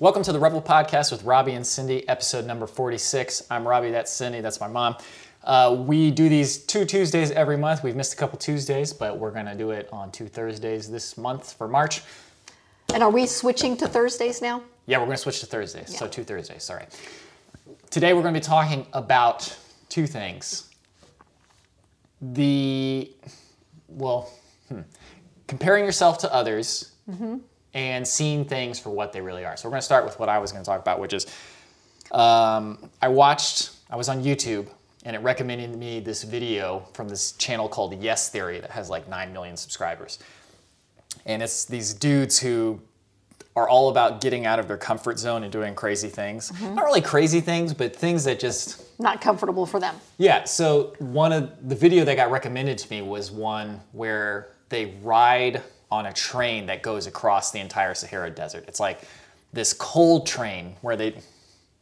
[0.00, 3.42] Welcome to the Rebel Podcast with Robby and Cindy, episode number 46.
[3.50, 4.94] I'm Robby, that's Cindy, that's my mom.
[5.42, 7.82] Uh, we do these two Tuesdays every month.
[7.82, 11.18] We've missed a couple Tuesdays, but we're going to do it on two Thursdays this
[11.18, 12.02] month for March.
[12.94, 14.62] And are we switching to Thursdays now?
[14.86, 15.98] Yeah, we're going to switch to Thursdays.
[15.98, 16.86] So two Thursdays, sorry.
[17.90, 19.58] Today we're going to be talking about
[19.88, 20.70] two things.
[22.22, 23.10] The,
[23.88, 24.30] well,
[24.68, 24.82] hmm,
[25.48, 26.92] comparing yourself to others
[27.74, 29.56] and seeing things for what they really are.
[29.56, 31.26] So we're going to start with what I was going to talk about, which is
[32.12, 34.68] um, I watched, I was on YouTube
[35.04, 39.08] and it recommended me this video from this channel called Yes Theory that has like
[39.08, 40.18] 9 million subscribers.
[41.26, 42.80] And it's these dudes who
[43.54, 46.52] are all about getting out of their comfort zone and doing crazy things.
[46.60, 49.96] Not really crazy things, but things that just Not comfortable for them.
[50.16, 54.94] yeah, so one of the video that got recommended to me was one where they
[55.02, 58.64] ride on a train that goes across the entire Sahara Desert.
[58.68, 59.00] It's like
[59.52, 61.14] this cold train where they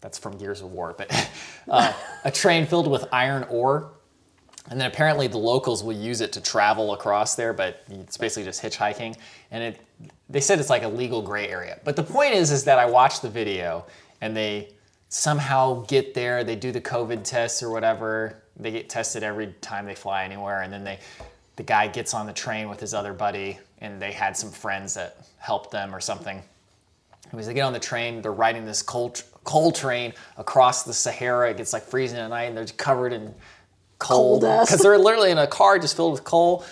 [0.01, 1.30] that's from Gears of War, but
[1.69, 1.92] uh,
[2.24, 3.93] a train filled with iron ore.
[4.68, 8.45] And then apparently the locals will use it to travel across there, but it's basically
[8.45, 9.16] just hitchhiking.
[9.51, 9.80] And it,
[10.29, 11.80] they said it's like a legal gray area.
[11.84, 13.87] But the point is, is that I watched the video
[14.21, 14.74] and they
[15.09, 16.45] somehow get there.
[16.45, 18.43] They do the COVID tests or whatever.
[18.57, 20.99] They get tested every time they fly anywhere, and then they,
[21.57, 24.95] the guy gets on the train with his other buddy, and they had some friends
[24.95, 26.43] that helped them or something.
[27.32, 31.51] As they get on the train, they're riding this cold coal train across the Sahara.
[31.51, 33.35] It gets like freezing at night, and they're covered in
[33.99, 36.65] coal Coal because they're literally in a car just filled with coal.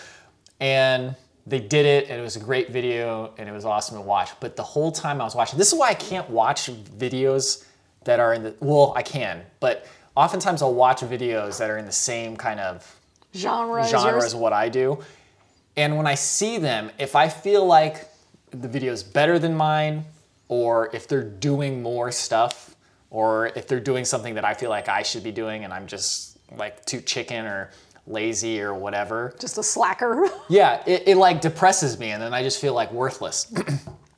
[0.60, 4.02] And they did it, and it was a great video, and it was awesome to
[4.02, 4.30] watch.
[4.40, 7.64] But the whole time I was watching, this is why I can't watch videos
[8.04, 11.86] that are in the well, I can, but oftentimes I'll watch videos that are in
[11.86, 13.00] the same kind of
[13.34, 15.02] Genre, genre as what I do.
[15.76, 18.08] And when I see them, if I feel like
[18.50, 20.04] the video is better than mine,
[20.48, 22.76] or if they're doing more stuff,
[23.10, 25.86] or if they're doing something that I feel like I should be doing and I'm
[25.86, 27.70] just like too chicken or
[28.06, 30.28] lazy or whatever, Just a slacker.
[30.48, 33.52] yeah, it, it like depresses me and then I just feel like worthless.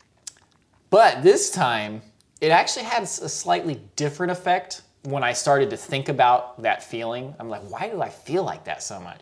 [0.90, 2.02] but this time,
[2.40, 7.34] it actually had a slightly different effect when I started to think about that feeling.
[7.38, 9.20] I'm like, why do I feel like that so much?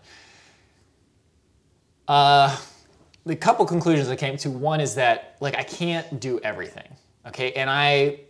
[2.08, 2.56] Uh,
[3.26, 6.88] the couple conclusions I came to one is that like I can't do everything,
[7.26, 8.20] okay, and I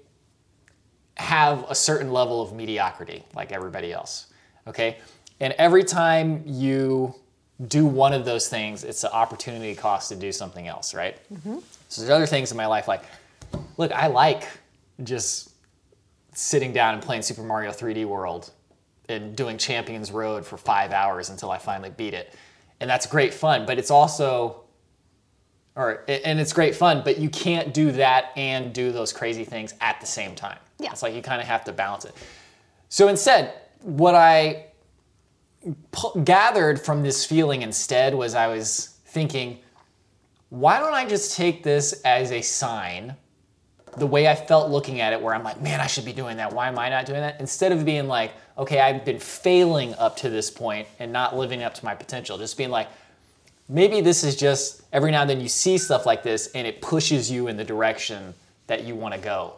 [1.16, 4.26] have a certain level of mediocrity like everybody else,
[4.66, 4.98] okay,
[5.40, 7.14] and every time you
[7.68, 11.16] do one of those things, it's an opportunity cost to do something else, right?
[11.88, 13.02] So there's other things in my life like,
[13.76, 14.48] look, I like
[15.02, 15.52] just
[16.32, 18.50] sitting down and playing Super Mario 3D World
[19.08, 22.34] and doing Champions Road for five hours until I finally beat it.
[22.84, 24.60] And that's great fun, but it's also,
[25.74, 29.72] or, and it's great fun, but you can't do that and do those crazy things
[29.80, 30.58] at the same time.
[30.78, 30.90] Yeah.
[30.92, 32.14] It's like you kind of have to balance it.
[32.90, 34.66] So instead, what I
[36.24, 39.60] gathered from this feeling instead was I was thinking,
[40.50, 43.16] why don't I just take this as a sign
[43.96, 46.36] the way I felt looking at it, where I'm like, man, I should be doing
[46.36, 46.52] that.
[46.52, 47.40] Why am I not doing that?
[47.40, 51.62] Instead of being like, okay, I've been failing up to this point and not living
[51.62, 52.88] up to my potential, just being like,
[53.68, 56.80] maybe this is just every now and then you see stuff like this and it
[56.80, 58.34] pushes you in the direction
[58.66, 59.54] that you want to go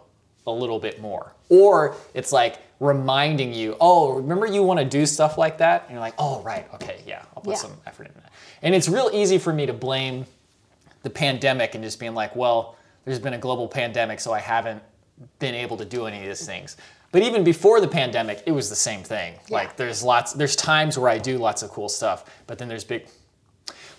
[0.46, 1.32] a little bit more.
[1.48, 5.82] Or it's like reminding you, oh, remember you want to do stuff like that?
[5.82, 7.58] And you're like, oh, right, okay, yeah, I'll put Yeah.
[7.58, 8.32] some effort in that.
[8.62, 10.26] And it's real easy for me to blame
[11.02, 14.82] the pandemic and just being like, well, there's been a global pandemic, so I haven't
[15.38, 16.76] been able to do any of these things.
[17.12, 19.34] But even before the pandemic, it was the same thing.
[19.48, 22.84] Like there's lots, there's times where I do lots of cool stuff, but then there's
[22.84, 23.06] big.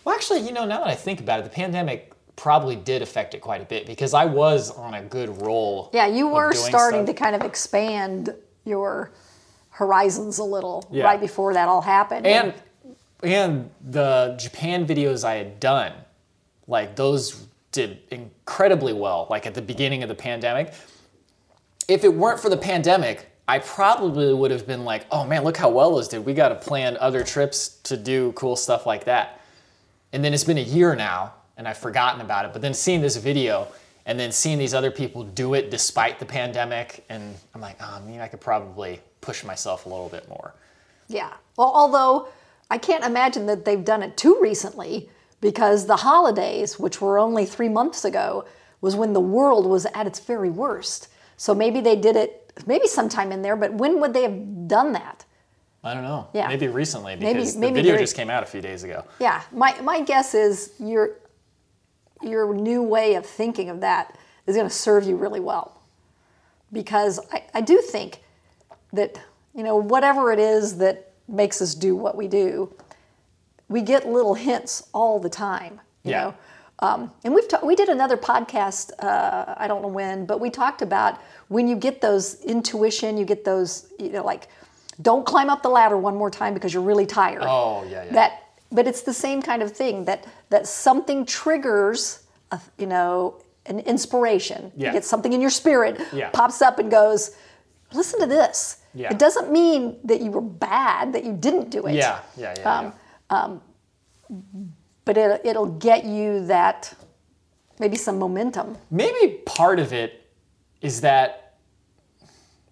[0.03, 3.34] Well, actually, you know, now that I think about it, the pandemic probably did affect
[3.34, 5.90] it quite a bit because I was on a good roll.
[5.94, 7.16] yeah, you were starting stuff.
[7.16, 9.12] to kind of expand your
[9.72, 11.03] horizons a little Yeah.
[11.06, 12.25] right before that all happened.
[12.28, 12.53] and
[13.24, 15.91] and the Japan videos I had done,
[16.68, 19.25] like those did incredibly well.
[19.29, 20.74] Like at the beginning of the pandemic,
[21.88, 25.56] if it weren't for the pandemic, I probably would have been like, oh man, look
[25.56, 26.25] how well those did.
[26.25, 29.39] We got to plan other trips to do cool stuff like that.
[30.12, 32.54] And then it's been a year now, and I've forgotten about it.
[32.54, 33.68] But then seeing this video
[34.06, 38.00] and then seeing these other people do it despite the pandemic, and I'm like, oh,
[38.01, 40.54] I mean, I could probably push myself a little bit more.
[41.07, 41.33] Yeah.
[41.57, 42.30] Well, although
[42.69, 45.10] I can't imagine that they've done it too recently
[45.40, 48.45] because the holidays, which were only three months ago,
[48.81, 51.10] was when the world was at its very worst.
[51.38, 54.92] So maybe they did it maybe sometime in there, but when would they have done
[54.94, 55.24] that?
[55.84, 56.28] I don't know.
[56.34, 56.48] Yeah.
[56.48, 59.06] Maybe recently Maybe- because maybe the video very- just came out a few days ago.
[59.19, 61.12] Yeah, my, my guess is your
[62.24, 64.18] your new way of thinking of that
[64.48, 65.74] is going to serve you really well.
[66.74, 68.22] because I, I do think
[68.92, 69.19] that
[69.54, 72.74] you know whatever it is that makes us do what we do,
[73.69, 75.80] we get little hints all the time.
[76.04, 76.22] You Yeah.
[76.24, 76.33] know,
[76.79, 78.91] um, and we've ta- we did another podcast.
[79.00, 83.25] Uh, I don't know when, but we talked about when you get those intuition, you
[83.25, 84.47] get those you know like,
[85.01, 87.44] don't climb up the ladder one more time because you're really tired.
[87.45, 88.13] Oh, yeah, yeah.
[88.13, 93.41] That, but it's the same kind of thing that that something triggers, a, you know,
[93.65, 94.71] an inspiration.
[94.75, 94.88] Yeah.
[94.88, 96.30] You get something in your spirit Yeah.
[96.30, 97.35] pops up and goes,
[97.94, 98.77] listen to this.
[98.94, 99.12] Yeah.
[99.12, 101.95] It doesn't mean that you were bad, that you didn't do it.
[101.95, 102.91] Yeah, yeah, yeah.
[103.30, 103.62] Um,
[104.30, 104.38] yeah.
[105.07, 106.94] But it, it'll get you that
[107.80, 108.77] maybe some momentum.
[108.92, 110.30] Maybe part of it
[110.81, 111.56] is that,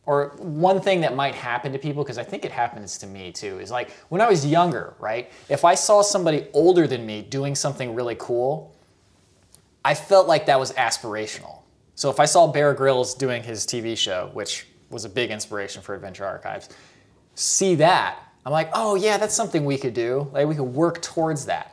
[0.06, 3.32] or one thing that might happen to people, because I think it happens to me
[3.32, 5.32] too, is like when I was younger, right?
[5.48, 8.76] If I saw somebody older than me doing something really cool,
[9.86, 11.60] I felt like that was aspirational.
[11.96, 15.82] So if I saw Bear Grylls doing his TV show, which was a big inspiration
[15.82, 16.68] for Adventure Archives,
[17.36, 20.30] see that, I'm like, oh yeah, that's something we could do.
[20.34, 21.72] Like we could work towards that.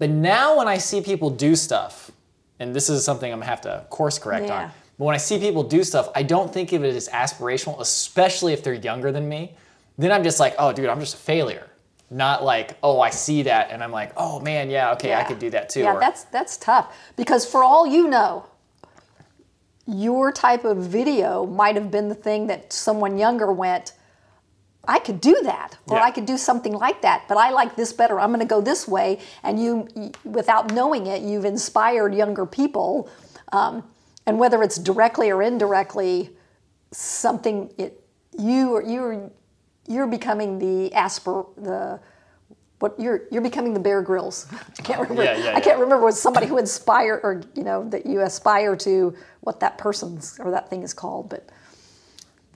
[0.00, 2.10] But now when I see people do stuff,
[2.58, 4.62] and this is something I'm gonna have to course correct Yeah.
[4.64, 7.78] on, but when I see people do stuff, I don't think of it as aspirational,
[7.80, 9.54] especially if they're younger than me.
[9.98, 11.66] Then I'm just like, oh dude, I'm just a failure.
[12.10, 15.38] Not like, oh, I see that and I'm like, oh man, yeah, okay, I could
[15.38, 15.80] do that too.
[15.80, 18.46] Yeah, Or- that's that's tough because for all you know,
[19.86, 23.92] your type of video might have been the thing that someone younger went,
[24.88, 26.04] I could do that, or Yeah.
[26.04, 28.18] I could do something like that, but I like this better.
[28.18, 29.88] I'm going to go this way, and you,
[30.24, 33.08] without knowing it, you've inspired younger people,
[33.52, 33.84] um,
[34.26, 36.30] and whether it's directly or indirectly,
[36.92, 38.02] something it
[38.38, 39.30] you you're
[39.86, 42.00] you're becoming the asper the
[42.78, 44.46] what you're you're becoming the Bear Grylls.
[44.78, 45.24] I can't remember.
[45.24, 48.76] Yeah, yeah, I can't remember was somebody who inspire or you know that you aspire
[48.76, 51.50] to what that person's or that thing is called, but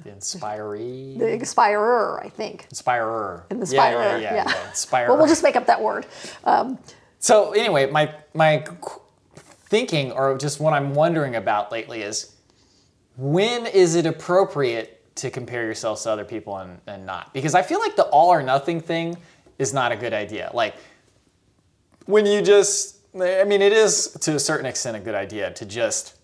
[0.03, 1.17] the inspiree.
[1.19, 2.67] the inspirer, I think.
[2.71, 3.47] Inspirer.
[3.49, 4.45] The Yeah, inspirer, yeah, yeah, yeah.
[4.49, 4.69] yeah.
[4.69, 5.09] Inspirer.
[5.09, 6.07] Well, we'll just make up that word.
[6.45, 6.79] Um,
[7.19, 8.65] So anyway, my my
[9.69, 12.35] thinking or just what I'm wondering about lately is
[13.17, 17.33] when is it appropriate to compare yourselves to other people and, and not?
[17.33, 19.17] Because I feel like the all or nothing thing
[19.59, 20.51] is not a good idea.
[20.53, 20.75] Like
[22.07, 25.65] when you just I mean it is to a certain extent a good idea to
[25.65, 26.17] just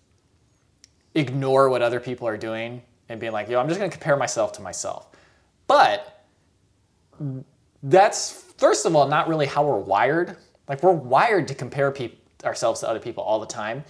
[1.15, 2.81] ignore what other people are doing
[3.11, 5.07] and being like, yo, I'm just gonna compare myself to myself.
[5.67, 6.25] But
[7.83, 10.37] that's first of all not really how we're wired.
[10.67, 13.83] Like we're wired to compare peop ourselves to other people all the time,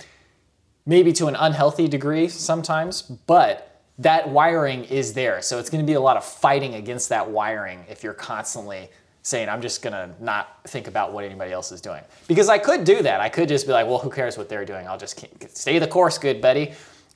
[0.86, 5.42] maybe to an unhealthy degree sometimes, but that wiring is there.
[5.42, 8.90] So it's going to be a lot of fighting against that wiring if you're constantly
[9.24, 12.02] saying, I'm just going to not think about what anybody else is doing.
[12.28, 13.22] Because I could do that.
[13.22, 14.88] I could just be like, well, who cares what they're doing?
[14.88, 15.24] I'll just
[15.56, 16.74] stay the course, good buddy.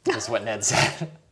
[0.07, 1.09] Is what Ned said.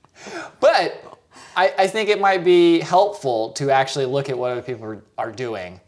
[0.60, 1.19] but
[1.56, 5.01] I, I think it might be helpful to actually look at what other people are,
[5.18, 5.80] are doing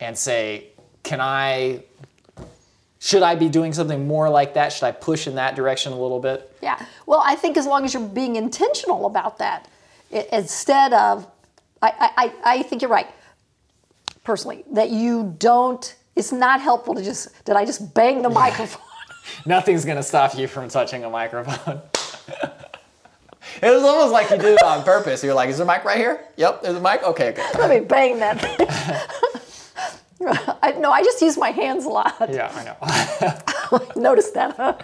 [0.00, 0.68] and say,
[1.02, 1.82] can I,
[2.98, 4.72] should I be doing something more like that?
[4.72, 6.50] Should I push in that direction a little bit?
[6.62, 6.84] yeah.
[7.06, 9.68] Well, I think as long as you're being intentional about that,
[10.12, 11.26] i- instead of,
[11.82, 13.08] I, I, I I think you're right,
[14.24, 18.80] personally, that you don't, it's not helpful to just, did I just bang the microphone?
[19.44, 21.82] Nothing's gonna stop you from touching a microphone.
[23.62, 25.22] It was almost like you did it on purpose.
[25.22, 26.26] You're like, is there a mic right here?
[26.36, 27.02] Yep, there's a mic.
[27.02, 27.58] Okay, good.
[27.58, 28.66] Let me bang that thing.
[30.62, 32.16] I, no, I just use my hands a lot.
[32.30, 33.78] Yeah, I know.
[33.96, 34.78] Notice that, huh?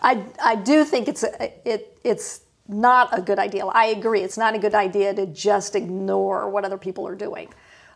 [0.00, 3.66] I, I do think it's a, it it's not a good idea.
[3.66, 4.20] I agree.
[4.20, 7.52] It's not a good idea to just ignore what other people are doing.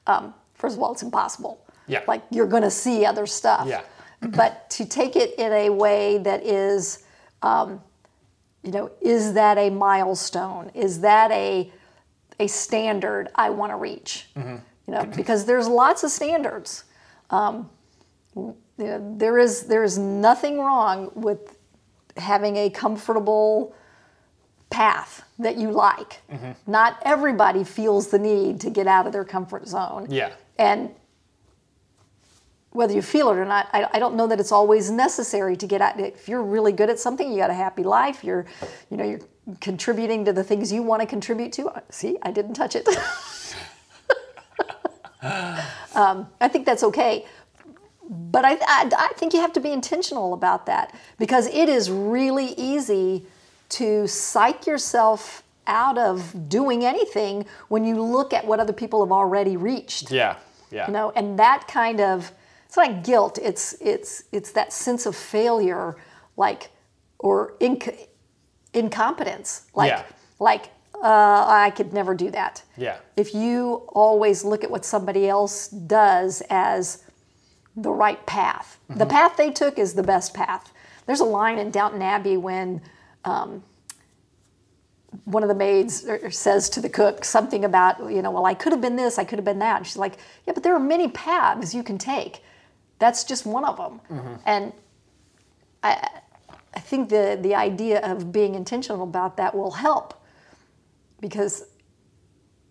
[0.06, 1.64] Um, first of all, it's impossible.
[1.86, 2.02] Yeah.
[2.06, 3.66] Like you're going to see other stuff.
[3.68, 3.82] Yeah.
[4.20, 7.04] But to take it in a way that is,
[7.42, 7.80] um,
[8.62, 10.70] you know, is that a milestone?
[10.74, 11.70] Is that a
[12.38, 14.26] a standard I want to reach?
[14.36, 14.56] Mm-hmm.
[14.86, 16.84] You know, because there's lots of standards.
[17.30, 17.70] Um,
[18.34, 21.58] you know, there is there is nothing wrong with
[22.16, 23.74] having a comfortable
[24.70, 26.22] path that you like.
[26.30, 26.52] Mm-hmm.
[26.66, 30.06] Not everybody feels the need to get out of their comfort zone.
[30.10, 30.32] Yeah.
[30.58, 30.90] And
[32.72, 35.66] whether you feel it or not, I, I don't know that it's always necessary to
[35.66, 36.00] get out.
[36.00, 38.24] If you're really good at something, you got a happy life.
[38.24, 38.46] You're,
[38.90, 39.20] you know, you're
[39.60, 41.82] contributing to the things you want to contribute to.
[41.90, 42.88] See, I didn't touch it.
[45.94, 47.26] um, I think that's okay.
[48.08, 51.90] But I, I, I think you have to be intentional about that because it is
[51.90, 53.26] really easy
[53.70, 59.12] to psych yourself out of doing anything when you look at what other people have
[59.12, 60.36] already reached Yeah,
[60.70, 60.88] yeah.
[60.88, 62.32] you know and that kind of
[62.72, 65.96] it's not guilt it's it's it's that sense of failure
[66.36, 66.70] like
[67.18, 68.08] or inc-
[68.74, 69.66] incompetence.
[69.74, 70.02] Like, Yeah.
[70.38, 72.62] like uh, I could never do that.
[72.76, 72.96] Yeah.
[73.16, 77.02] If you always look at what somebody else does as
[77.76, 80.72] the right path, the path they took is the best path.
[81.06, 82.80] There's a line in Downton Abbey when
[83.24, 83.64] um,
[85.24, 88.54] one of the maids er- says to the cook something about, you know, well, I
[88.54, 89.78] could have been this, I could have been that.
[89.78, 92.42] And she's like, yeah, but there are many paths you can take.
[93.02, 94.00] That's just one of them.
[94.08, 94.34] Mm-hmm.
[94.46, 94.72] And
[95.82, 96.08] I,
[96.72, 100.22] I think the, the idea of being intentional about that will help
[101.20, 101.64] because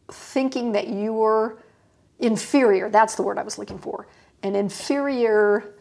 [0.09, 1.61] thinking that you were
[2.19, 4.07] inferior, that's the word I was looking for,
[4.41, 5.75] an inferior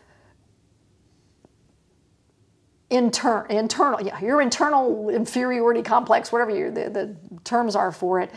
[2.90, 8.32] inter, internal, yeah, your internal inferiority complex, whatever your, the, the terms are for it,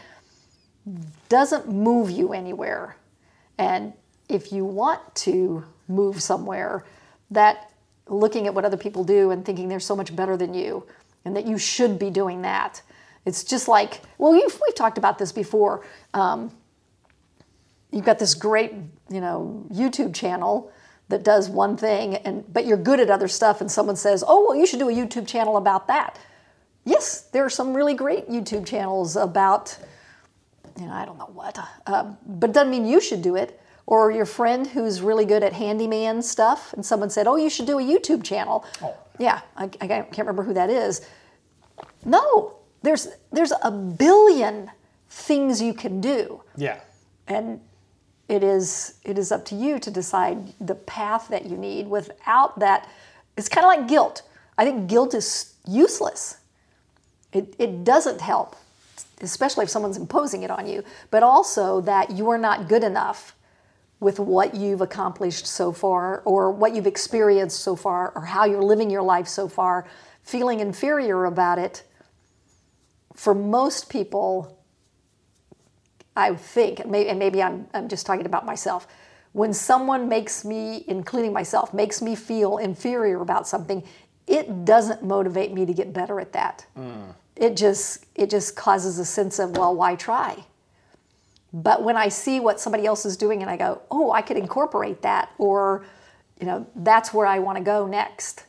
[1.27, 2.97] doesn't move you anywhere.
[3.57, 3.93] And
[4.29, 6.85] if you want to move somewhere,
[7.31, 7.71] that
[8.07, 10.85] looking at what other people do and thinking they're so much better than you
[11.25, 12.81] and that you should be doing that.
[13.25, 15.85] It's just like, well, we've, we've talked about this before.
[16.13, 16.51] Um,
[17.91, 18.73] you've got this great,
[19.09, 20.71] you know, YouTube channel
[21.09, 24.45] that does one thing, and but you're good at other stuff, and someone says, "Oh,
[24.47, 26.17] well, you should do a YouTube channel about that."
[26.85, 29.77] Yes, there are some really great YouTube channels about,
[30.79, 33.59] you know, I don't know what, uh, but it doesn't mean you should do it.
[33.85, 37.65] Or your friend who's really good at handyman stuff, and someone said, "Oh, you should
[37.67, 38.95] do a YouTube channel." Oh.
[39.19, 41.01] Yeah, I, I can't remember who that is.
[42.05, 44.71] No, there's there's a billion
[45.09, 46.79] things you can do Yeah.
[47.27, 47.59] and
[48.27, 52.57] it is it is up to you to decide the path that you need without
[52.59, 52.87] that
[53.37, 54.23] it's kind of like guilt
[54.57, 56.37] i think guilt is useless
[57.31, 58.55] it, it doesn't help
[59.21, 63.35] especially if someone's imposing it on you but also that you are not good enough
[64.03, 68.61] with what you've accomplished so far or what you've experienced so far or how you're
[68.61, 69.87] living your life so far
[70.21, 71.83] feeling inferior about it
[73.15, 74.59] for most people
[76.15, 78.87] I think, and maybe, and maybe I'm, I'm just talking about myself,
[79.31, 83.83] when someone makes me, including myself, makes me feel inferior about something,
[84.27, 86.65] it doesn't motivate me to get better at that.
[86.77, 87.15] Mm.
[87.35, 90.45] It just it just causes a sense of well, why try?
[91.53, 94.37] But when I see what somebody else is doing and I go, oh, I could
[94.37, 95.85] incorporate that, or
[96.39, 98.45] you know, that's where I want to go next.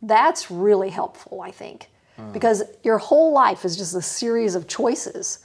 [0.00, 2.32] That's really helpful, I think, mm.
[2.32, 5.40] because your whole life is just a series of choices.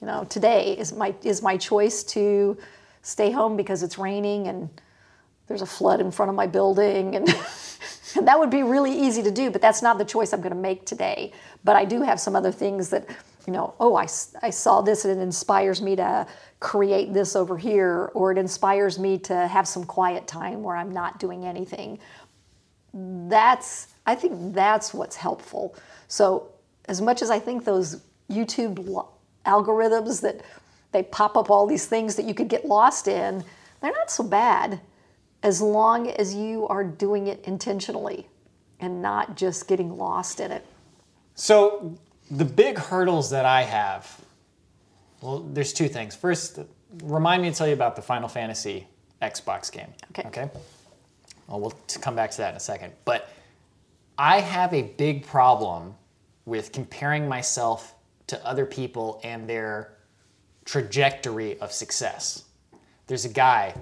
[0.00, 2.56] You know today is my is my choice to
[3.02, 4.70] stay home because it's raining and
[5.48, 7.28] there's a flood in front of my building and
[8.16, 10.54] and that would be really easy to do but that's not the choice i'm going
[10.54, 11.32] to make today.
[11.64, 13.08] But i do have some other things that
[13.48, 14.06] you know oh I,
[14.42, 16.26] I saw this and it inspires me to
[16.60, 20.92] create this over here or it inspires me to have some quiet time where i'm
[20.92, 21.98] not doing anything.
[22.92, 25.74] That's i think that's what's helpful.
[26.08, 26.48] So
[26.90, 29.06] as much as i think those youtube
[29.46, 30.42] algorithms that
[30.92, 33.42] they pop up all these things that you could get lost in
[33.80, 34.78] they're not so bad
[35.42, 38.26] as long as you are doing it intentionally
[38.80, 40.66] and not just getting lost in it.
[41.34, 41.96] So
[42.30, 44.20] the big hurdles that I have,
[45.20, 46.14] well, there's two things.
[46.14, 46.60] First,
[47.02, 48.86] remind me to tell you about the Final Fantasy
[49.20, 49.88] Xbox game.
[50.10, 50.28] Okay.
[50.28, 50.50] Okay.
[51.46, 52.92] Well, we'll come back to that in a second.
[53.04, 53.30] But
[54.18, 55.94] I have a big problem
[56.44, 57.94] with comparing myself
[58.26, 59.94] to other people and their
[60.64, 62.44] trajectory of success.
[63.06, 63.74] There's a guy,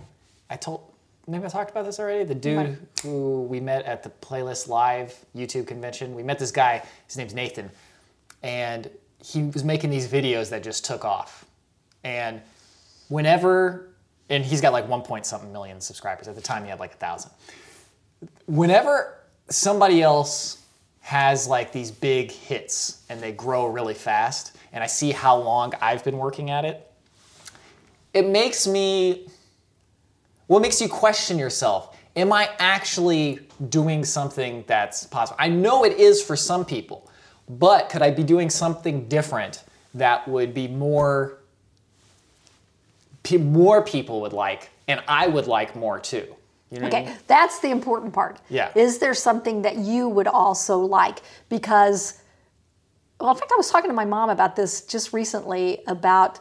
[0.48, 0.92] I told,
[1.26, 2.24] maybe I talked about this already.
[2.24, 2.78] The dude Might.
[3.02, 6.14] who we met at the Playlist Live YouTube convention.
[6.14, 7.70] We met this guy, his name's Nathan,
[8.46, 8.88] and
[9.22, 11.44] he was making these videos that just took off.
[12.04, 12.40] And
[13.08, 13.88] whenever,
[14.30, 16.28] and he's got like one point something million subscribers.
[16.28, 17.32] At the time, he had like a thousand.
[18.46, 19.18] Whenever
[19.50, 20.62] somebody else
[21.00, 25.72] has like these big hits and they grow really fast, and I see how long
[25.80, 26.88] I've been working at it,
[28.14, 29.26] it makes me,
[30.46, 31.96] what makes you question yourself?
[32.14, 35.36] Am I actually doing something that's possible?
[35.40, 37.10] I know it is for some people,
[37.48, 39.62] but could I be doing something different
[39.94, 41.38] that would be more,
[43.38, 46.34] more people would like, and I would like more too?
[46.70, 47.18] You know what I Okay, mean?
[47.28, 48.38] that's the important part.
[48.48, 48.72] Yeah.
[48.74, 51.20] Is there something that you would also like?
[51.48, 52.20] Because,
[53.20, 56.40] well, in fact, I was talking to my mom about this just recently about,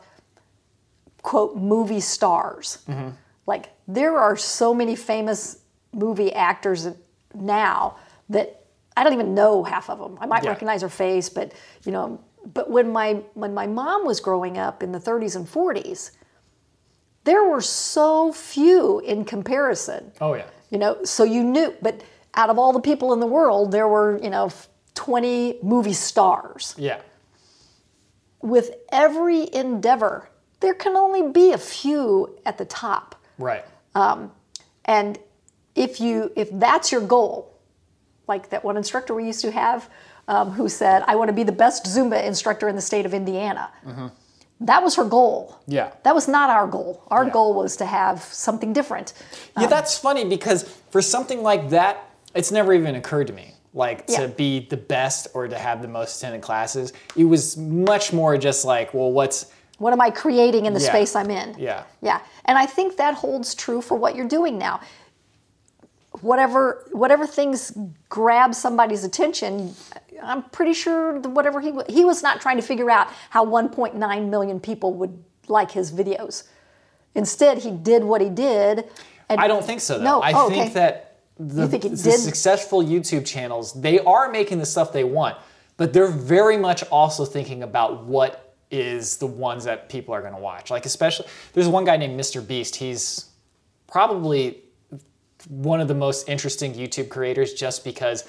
[1.21, 2.79] quote, movie stars.
[2.89, 3.09] Mm-hmm.
[3.45, 5.59] Like, there are so many famous
[5.93, 6.87] movie actors
[7.35, 7.97] now
[8.29, 8.64] that
[8.97, 10.17] I don't even know half of them.
[10.21, 10.49] I might Yeah.
[10.51, 11.51] recognize her face, but,
[11.83, 12.19] you know,
[12.53, 16.11] but when my when my mom was growing up in the 30s and 40s,
[17.23, 20.11] there were so few in comparison.
[20.21, 20.45] Oh yeah.
[20.69, 22.01] You know, so you knew, but
[22.35, 24.51] out of all the people in the world, there were, you know,
[24.93, 26.75] 20 movie stars.
[26.77, 26.99] Yeah.
[28.41, 33.15] With every endeavor, there can only be a few at the top.
[33.39, 33.65] Right.
[33.95, 34.31] Um,
[34.85, 35.17] and
[35.73, 37.51] if you if that's your goal,
[38.27, 39.89] like that one instructor we used to have
[40.27, 43.13] um, who said, I want to be the best Zumba instructor in the state of
[43.13, 43.69] Indiana.
[44.61, 45.57] That was her goal.
[45.67, 45.91] Yeah.
[46.03, 47.03] That was not our goal.
[47.09, 47.29] Our Yeah.
[47.31, 49.13] goal was to have something different.
[49.59, 53.53] Yeah, that's funny because for something like that, it's never even occurred to me.
[53.73, 54.21] Like Yeah.
[54.21, 56.93] to be the best or to have the most attended classes.
[57.17, 60.87] It was much more just like, well, what's What am I creating in the Yeah.
[60.87, 61.53] space I'm in?
[61.59, 61.83] yeah.
[62.01, 64.79] Yeah, and I think that holds true for what you're doing now.
[66.21, 67.77] Whatever whatever things
[68.09, 69.75] grab somebody's attention,
[70.21, 74.59] I'm pretty sure whatever he he was not trying to figure out how 1.9 million
[74.59, 76.43] people would like his videos.
[77.15, 78.89] Instead, he did what he did.
[79.29, 80.03] And I don't think so though.
[80.03, 80.73] No, I oh, think okay.
[80.73, 85.37] that the, think the successful YouTube channels, they are making the stuff they want,
[85.77, 90.33] but they're very much also thinking about what is the ones that people are going
[90.33, 90.69] to watch.
[90.69, 92.45] Like especially there's one guy named Mr.
[92.45, 92.75] Beast.
[92.75, 93.29] He's
[93.87, 94.61] probably
[95.49, 98.27] one of the most interesting YouTube creators just because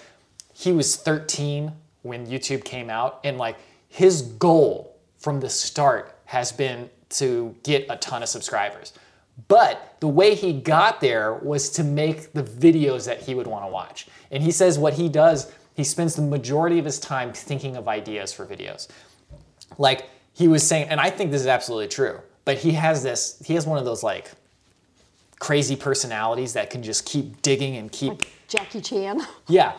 [0.52, 3.56] he was 13 when YouTube came out and like
[3.88, 8.92] his goal from the start has been to get a ton of subscribers.
[9.48, 13.64] But the way he got there was to make the videos that he would want
[13.64, 14.06] to watch.
[14.30, 17.86] And he says what he does, he spends the majority of his time thinking of
[17.86, 18.88] ideas for videos.
[19.78, 23.42] Like he was saying, and I think this is absolutely true, but he has this,
[23.44, 24.32] he has one of those like
[25.38, 29.20] crazy personalities that can just keep digging and keep Jackie Chan.
[29.48, 29.72] yeah.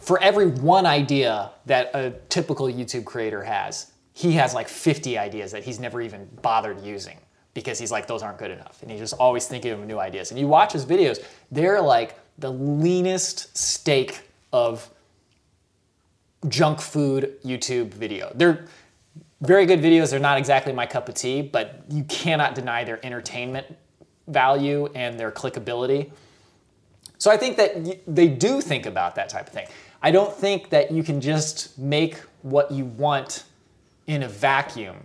[0.00, 5.52] For every one idea that a typical YouTube creator has, he has like 50 ideas
[5.52, 7.18] that he's never even bothered using
[7.54, 8.82] because he's like, those aren't good enough.
[8.82, 10.30] And he's just always thinking of new ideas.
[10.30, 14.20] And you watch his videos, they're like the leanest steak
[14.52, 14.88] of
[16.48, 18.30] junk food YouTube video.
[18.34, 18.66] They're
[19.42, 20.10] very good videos.
[20.10, 23.66] They're not exactly my cup of tea, but you cannot deny their entertainment
[24.28, 26.10] value and their clickability.
[27.18, 29.66] So I think that they do think about that type of thing.
[30.02, 33.44] I don't think that you can just make what you want
[34.06, 34.96] in a vacuum.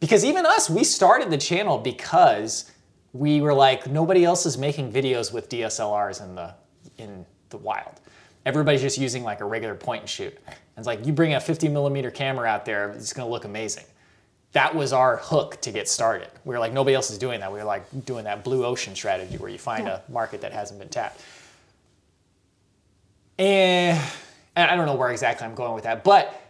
[0.00, 2.70] Because even us, we started the channel because
[3.12, 6.54] we were like, nobody else is making videos with DSLRs in the
[6.96, 8.00] in the wild.
[8.46, 10.36] Everybody's just using like a regular point and shoot.
[10.46, 13.84] And it's like you bring a 50 millimeter camera out there, it's gonna look amazing.
[14.52, 16.28] That was our hook to get started.
[16.44, 17.52] We were like, nobody else is doing that.
[17.52, 20.80] We were like doing that blue ocean strategy where you find a market that hasn't
[20.80, 21.20] been tapped.
[23.38, 24.00] Eh, and,
[24.56, 26.40] and I don't know where exactly I'm going with that, but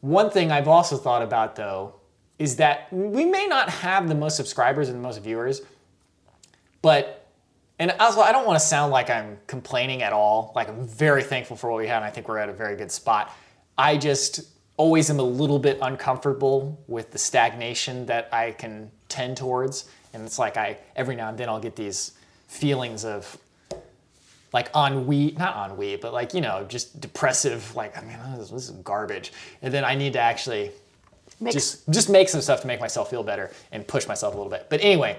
[0.00, 1.94] one thing I've also thought about though
[2.38, 5.62] is that we may not have the most subscribers and the most viewers,
[6.82, 7.26] but
[7.78, 10.52] and also I don't want to sound like I'm complaining at all.
[10.54, 12.76] Like I'm very thankful for what we have, and I think we're at a very
[12.76, 13.32] good spot.
[13.78, 14.42] I just
[14.76, 20.24] always am a little bit uncomfortable with the stagnation that I can tend towards, and
[20.24, 22.12] it's like I every now and then I'll get these
[22.48, 23.38] feelings of
[24.52, 27.74] like ennui, not ennui, but like you know just depressive.
[27.74, 29.32] Like I mean this, this is garbage,
[29.62, 30.70] and then I need to actually
[31.40, 31.54] Mix.
[31.54, 34.50] just just make some stuff to make myself feel better and push myself a little
[34.50, 34.66] bit.
[34.70, 35.18] But anyway,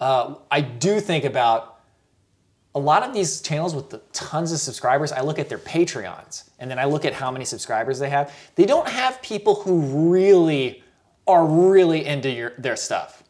[0.00, 1.73] uh, I do think about
[2.74, 5.12] a lot of these channels with the tons of subscribers.
[5.12, 8.34] I look at their Patreons and then I look at how many subscribers they have.
[8.56, 10.82] They don't have people who really
[11.26, 13.22] are really into your, their stuff.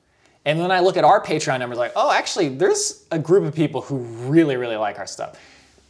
[0.46, 3.54] And then I look at our Patreon numbers, like, oh, actually, there's a group of
[3.54, 5.38] people who really, really like our stuff.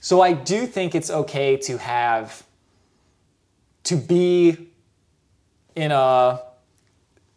[0.00, 2.44] So I do think it's okay to have,
[3.84, 4.68] to be
[5.74, 6.42] in a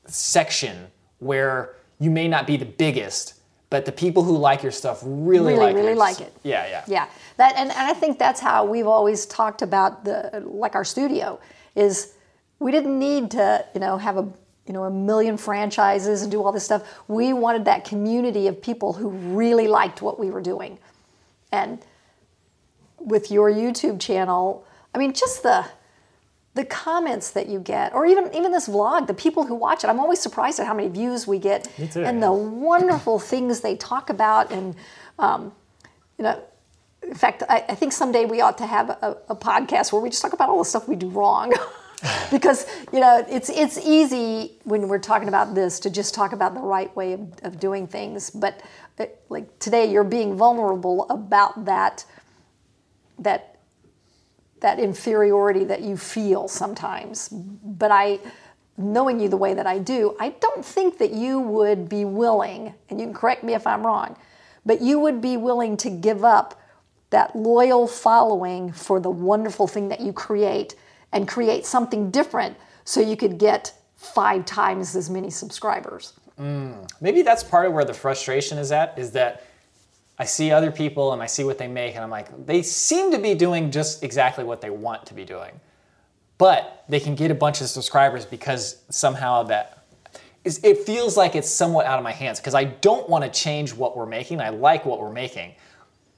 [0.06, 0.88] section
[1.20, 3.37] where you may not be the biggest,
[3.70, 6.34] but the people who like your stuff really, Really, like really your like it.
[6.44, 6.84] Yeah, yeah.
[6.88, 10.86] Yeah, that and, and I think that's how we've always talked about the like our
[10.86, 11.40] studio
[11.76, 12.14] is
[12.60, 14.28] we didn't need to you know have a
[14.66, 16.88] you know a million franchises and do all this stuff.
[17.08, 20.80] We wanted that community of people who really liked what we were doing,
[21.52, 21.80] and
[23.00, 25.66] with your YouTube channel, I mean just the
[26.58, 29.88] the comments that you get, or even even this vlog, the people who watch it,
[29.88, 34.10] I'm always surprised at how many views we get, and the wonderful things they talk
[34.10, 34.76] about, and
[35.20, 35.54] um,
[36.18, 36.42] you know,
[37.04, 40.10] in fact, I, I think someday we ought to have a, a podcast where we
[40.10, 41.54] just talk about all the stuff we do wrong.
[42.32, 46.54] because you know it's it's easy when we're talking about this to just talk about
[46.54, 48.62] the right way of, of doing things but
[49.00, 52.06] uh, like today you're being vulnerable about that
[53.18, 53.57] that
[54.62, 58.20] that inferiority that you feel sometimes but i
[58.78, 62.74] knowing you the way that i do i don't think that you would be willing
[62.90, 64.16] and you can correct me if i'm wrong
[64.66, 66.62] but you would be willing to give up
[67.10, 70.76] that loyal following for the wonderful thing that you create
[71.14, 76.14] and create something different so you could get five times as many subscribers.
[76.40, 76.88] Mm.
[77.02, 79.47] Maybe that's part of where the frustration is at, is that
[80.20, 83.12] I see other people and I see what they make, and I'm like, they seem
[83.12, 85.60] to be doing just exactly what they want to be doing.
[86.38, 89.86] But they can get a bunch of subscribers because somehow that
[90.44, 93.30] is, it feels like it's somewhat out of my hands because I don't want to
[93.30, 94.40] change what we're making.
[94.40, 95.54] I like what we're making.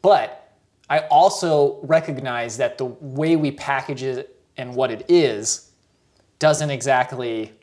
[0.01, 0.53] But
[0.89, 5.71] I also recognize that the way we package it and what it is
[6.37, 7.53] doesn't exactly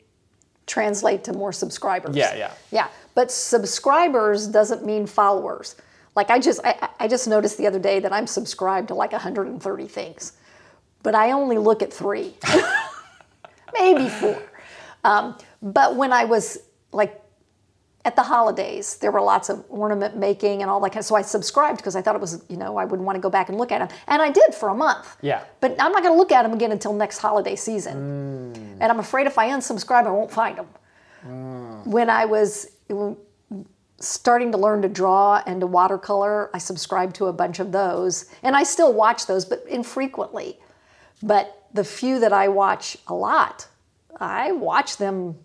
[0.67, 2.13] Translate to more subscribers.
[2.13, 2.51] Yeah, yeah.
[2.71, 5.77] Yeah, but subscribers doesn't mean followers.
[6.17, 9.11] Like I just I, I just noticed the other day that I'm subscribed to like
[9.11, 10.33] 130 things,
[11.03, 12.33] but I only look at three,
[13.79, 14.41] maybe four.
[15.03, 16.57] Um, but when I was
[16.91, 17.21] like
[18.03, 21.05] at the holidays, there were lots of ornament making and all that kind of.
[21.05, 23.29] So I subscribed because I thought it was you know I would want to go
[23.29, 25.17] back and look at them, and I did for a month.
[25.21, 25.43] Yeah.
[25.61, 27.97] But I'm not going to look at them again until next holiday season,
[28.81, 30.67] and I'm afraid if I unsubscribe, I won't find them
[31.85, 32.71] when I was
[33.99, 38.25] starting to learn to draw and to watercolor, I subscribe to a bunch of those.
[38.43, 40.59] And I still watch those, but infrequently.
[41.23, 43.67] But the few that I watch a lot,
[44.19, 45.35] I watch them,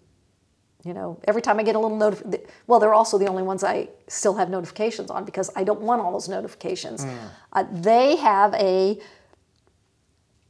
[0.84, 2.46] you know, every time I get a little notification.
[2.66, 6.02] Well, they're also the only ones I still have notifications on because I don't want
[6.02, 7.06] all those notifications.
[7.52, 8.98] Uh, they have a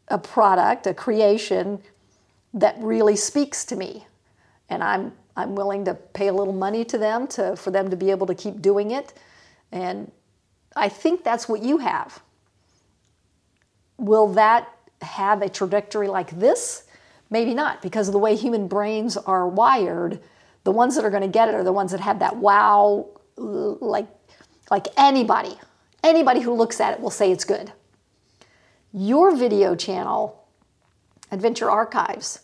[0.08, 1.80] a product, a creation
[2.52, 4.06] that really speaks to me
[4.72, 7.96] and I'm I'm willing to pay a little money to them to for them to
[7.96, 9.14] be able to keep doing it.
[9.70, 10.10] And
[10.76, 12.22] I think that's what you have.
[13.96, 14.68] Will that
[15.00, 16.84] have a trajectory like this?
[17.30, 20.20] Maybe not, because of the way human brains are wired.
[20.64, 23.08] The ones that are going to get it are the ones that have that wow,
[23.36, 24.08] like
[24.70, 25.58] like anybody,
[26.02, 27.72] anybody who looks at it will say it's good.
[28.92, 30.46] Your video channel,
[31.30, 32.40] Adventure Archives,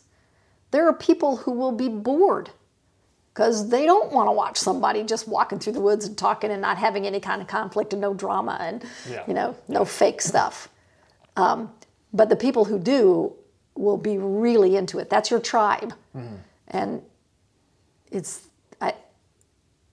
[0.70, 2.50] there are people who will be bored
[3.38, 6.60] because they don't want to watch somebody just walking through the woods and talking and
[6.60, 9.22] not having any kind of conflict and no drama and Yeah.
[9.28, 10.68] you know no fake stuff.
[11.36, 11.70] Um,
[12.12, 13.32] but the people who do
[13.76, 15.08] will be really into it.
[15.08, 15.94] That's your tribe,
[16.66, 17.00] and
[18.10, 18.48] it's
[18.80, 18.94] I.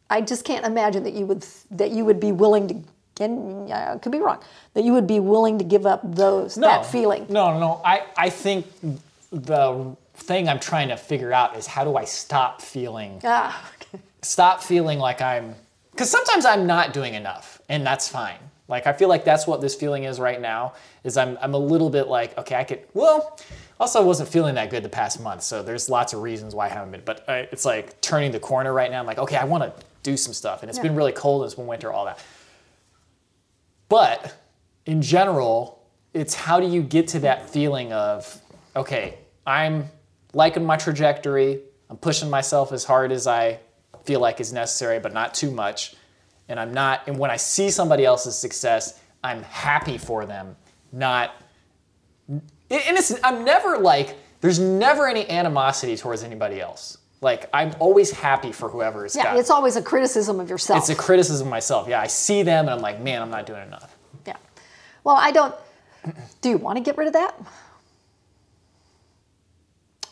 [0.09, 2.75] I just can't imagine that you would that you would be willing to.
[3.23, 4.39] And I could be wrong.
[4.73, 7.27] That you would be willing to give up those that feeling.
[7.29, 7.81] No, no, no.
[7.85, 8.65] I, I think
[9.31, 14.03] the thing I'm trying to figure out is how do I stop feeling Ah, okay.
[14.21, 15.55] stop feeling like I'm
[15.91, 18.37] because sometimes I'm not doing enough, and that's fine.
[18.67, 20.73] Like I feel like that's what this feeling is right now.
[21.03, 23.39] Is I'm I'm a little bit like okay, I could well.
[23.77, 26.67] Also, I wasn't feeling that good the past month, so there's lots of reasons why
[26.67, 27.01] I haven't been.
[27.03, 29.01] But I, it's like turning the corner right now.
[29.01, 31.43] I'm like, okay, I want to do some stuff, and it's been really cold.
[31.43, 32.23] It's been winter, all that.
[33.89, 34.33] But
[34.85, 38.39] in general, it's how do you get to that feeling of,
[38.77, 39.89] okay, I'm
[40.35, 43.59] liking my trajectory, I'm pushing myself as hard as I
[44.03, 45.95] feel like is necessary, but not too much.
[46.49, 50.55] And I'm not, and when I see somebody else's success, I'm happy for them,
[50.91, 51.31] not,
[52.27, 56.97] and it's, I'm never like, there's never any animosity towards anybody else.
[57.21, 60.79] Like, I'm always happy for whoever has Yeah, got it's always a criticism of yourself.
[60.79, 61.87] it's a criticism of myself.
[61.87, 63.95] Yeah, I see them and I'm like, man, I'm not doing enough.
[64.27, 64.35] yeah.
[65.03, 65.55] Well, I don't.
[66.41, 67.39] Do you want to get rid of that?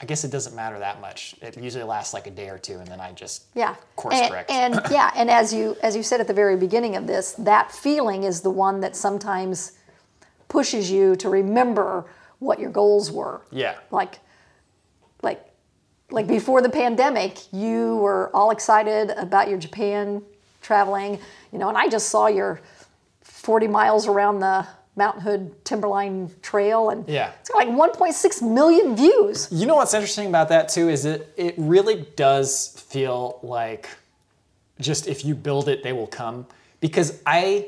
[0.04, 1.34] I guess it doesn't matter that much.
[1.42, 3.76] It usually lasts like a day or two, and then I just Yeah.
[3.96, 4.52] course and, correct.
[4.52, 7.72] And yeah, and as you as you said at the very beginning of this, that
[7.72, 9.72] feeling is the one that sometimes
[10.50, 12.04] pushes you to remember
[12.40, 13.44] what your goals were.
[13.50, 14.20] yeah, Like
[15.22, 15.42] like
[16.12, 20.22] like before the pandemic, you were all excited about your Japan
[20.62, 21.18] traveling,
[21.54, 22.60] you know, and I just saw your
[23.22, 27.32] 40 miles around the Mount Hood Timberline Trail and Yeah.
[27.40, 29.48] it's got like 1.6 million views.
[29.52, 33.90] You know what's interesting about that too is it it really does feel like
[34.80, 36.46] just if you build it, they will come.
[36.80, 37.68] Because I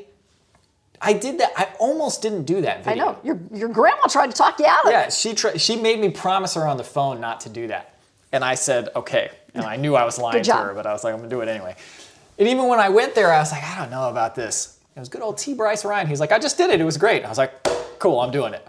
[1.00, 1.52] I did that.
[1.56, 3.02] I almost didn't do that video.
[3.02, 3.18] I know.
[3.22, 4.92] Your your grandma tried to talk you out of it.
[4.92, 7.94] Yeah, she tr- she made me promise her on the phone not to do that,
[8.32, 9.30] and I said okay.
[9.54, 11.40] And I knew I was lying to her, but I was like, I'm gonna do
[11.40, 11.76] it anyway.
[12.38, 14.75] And even when I went there, I was like, I don't know about this.
[14.96, 15.52] It was good old T.
[15.52, 16.06] Bryce Ryan.
[16.06, 16.80] He's like, I just did it.
[16.80, 17.24] It was great.
[17.24, 17.62] I was like,
[17.98, 18.66] cool, I'm doing it.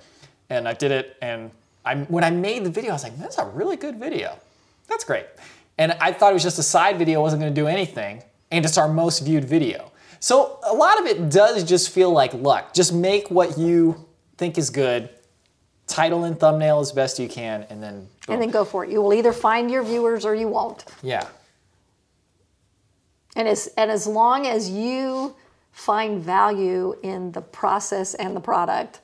[0.49, 1.15] And I did it.
[1.21, 1.51] And
[1.85, 4.37] I when I made the video, I was like, that's a really good video.
[4.89, 5.25] That's great.
[5.77, 8.65] And I thought it was just a side video, it wasn't gonna do anything, and
[8.65, 9.91] it's our most viewed video.
[10.19, 12.73] So a lot of it does just feel like luck.
[12.73, 14.05] Just make what you
[14.37, 15.09] think is good,
[15.85, 18.33] title and thumbnail as best you can, and then boom.
[18.33, 18.91] And then go for it.
[18.91, 20.83] You will either find your viewers or you won't.
[21.03, 21.25] yeah,
[23.37, 25.35] And as and as long as you
[25.77, 28.99] find value in the process and the product,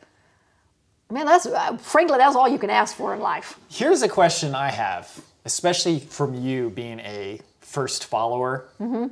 [1.12, 3.60] man, that's uh, frankly that's all you can ask for in life.
[3.70, 8.70] Here's a question I have, especially from you being a first follower.
[8.82, 9.06] Mm-hmm.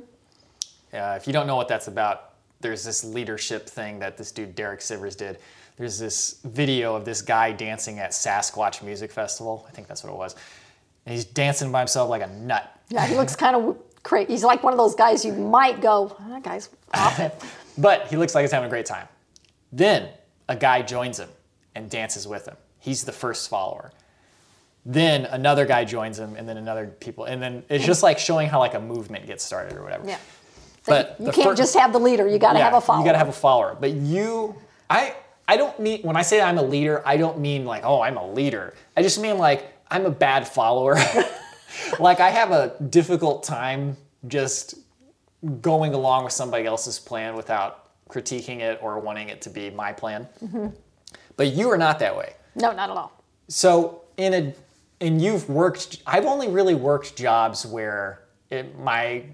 [0.92, 4.56] Uh, if you don't know what that's about, there's this leadership thing that this dude
[4.56, 5.38] Derek Sivers did.
[5.76, 9.64] There's this video of this guy dancing at Sasquatch Music Festival.
[9.68, 10.34] I think that's what it was.
[11.06, 12.76] And he's dancing by himself like a nut.
[12.88, 14.32] Yeah, he looks kind of crazy.
[14.32, 17.34] He's like one of those guys you might go, "Oh, that guy's off it.
[17.78, 19.08] But he looks like he's having a great time.
[19.72, 20.10] Then
[20.46, 21.30] a guy joins him
[21.74, 22.56] and dances with him.
[22.78, 23.92] He's the first follower.
[24.84, 28.48] Then another guy joins him, and then another people, and then it's just like showing
[28.48, 30.06] how like a movement gets started or whatever.
[30.06, 30.18] Yeah.
[30.86, 32.26] But you can't fir- just have the leader.
[32.28, 33.00] You got to yeah, have a follower.
[33.00, 33.76] You got to have a follower.
[33.78, 34.56] But you,
[34.90, 35.14] I,
[35.46, 38.16] I don't mean when I say I'm a leader, I don't mean like oh I'm
[38.16, 38.74] a leader.
[38.96, 40.96] I just mean like I'm a bad follower.
[41.98, 43.96] like I have a difficult time
[44.28, 44.76] just
[45.60, 49.92] going along with somebody else's plan without critiquing it or wanting it to be my
[49.92, 50.28] plan.
[50.42, 50.68] Mm-hmm.
[51.36, 52.34] But you are not that way.
[52.54, 53.22] no, not at all.
[53.48, 54.54] So in a
[55.02, 56.00] and you've worked.
[56.06, 59.24] I've only really worked jobs where it, my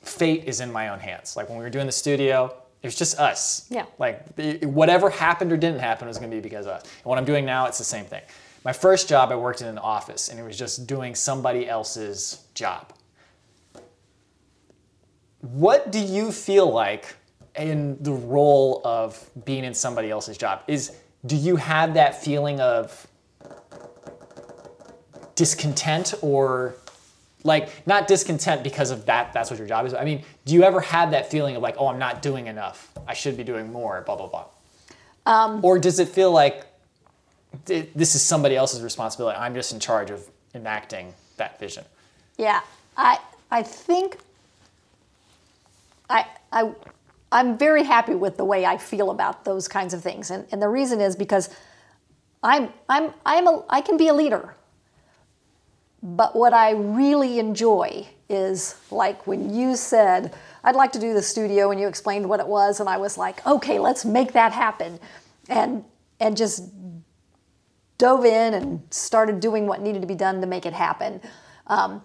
[0.00, 1.36] fate is in my own hands.
[1.36, 3.66] Like when we were doing the studio, it was just us.
[3.68, 3.86] Yeah.
[3.98, 4.24] Like
[4.62, 6.82] whatever happened or didn't happen was going to be because of us.
[6.82, 8.22] And what I'm doing now, it's the same thing.
[8.64, 12.44] My first job, I worked in an office, and it was just doing somebody else's
[12.54, 12.92] job.
[15.40, 17.16] What do you feel like
[17.56, 20.62] in the role of being in somebody else's job?
[20.68, 20.92] Is
[21.26, 23.06] do you have that feeling of
[25.34, 26.74] discontent or
[27.44, 30.62] like not discontent because of that that's what your job is i mean do you
[30.62, 33.72] ever have that feeling of like oh i'm not doing enough i should be doing
[33.72, 34.44] more blah blah blah
[35.24, 36.66] um, or does it feel like
[37.64, 39.38] this is somebody else's responsibility.
[39.38, 41.84] I'm just in charge of enacting that vision.
[42.38, 42.60] Yeah,
[42.96, 43.18] I
[43.50, 44.18] I think
[46.08, 46.72] I I
[47.30, 50.60] I'm very happy with the way I feel about those kinds of things, and and
[50.60, 51.50] the reason is because
[52.42, 54.54] I'm I'm I'm a I can be a leader,
[56.02, 60.34] but what I really enjoy is like when you said
[60.64, 63.18] I'd like to do the studio, and you explained what it was, and I was
[63.18, 64.98] like, okay, let's make that happen,
[65.48, 65.84] and
[66.20, 66.62] and just
[68.02, 71.20] dove in and started doing what needed to be done to make it happen.
[71.68, 72.02] Um,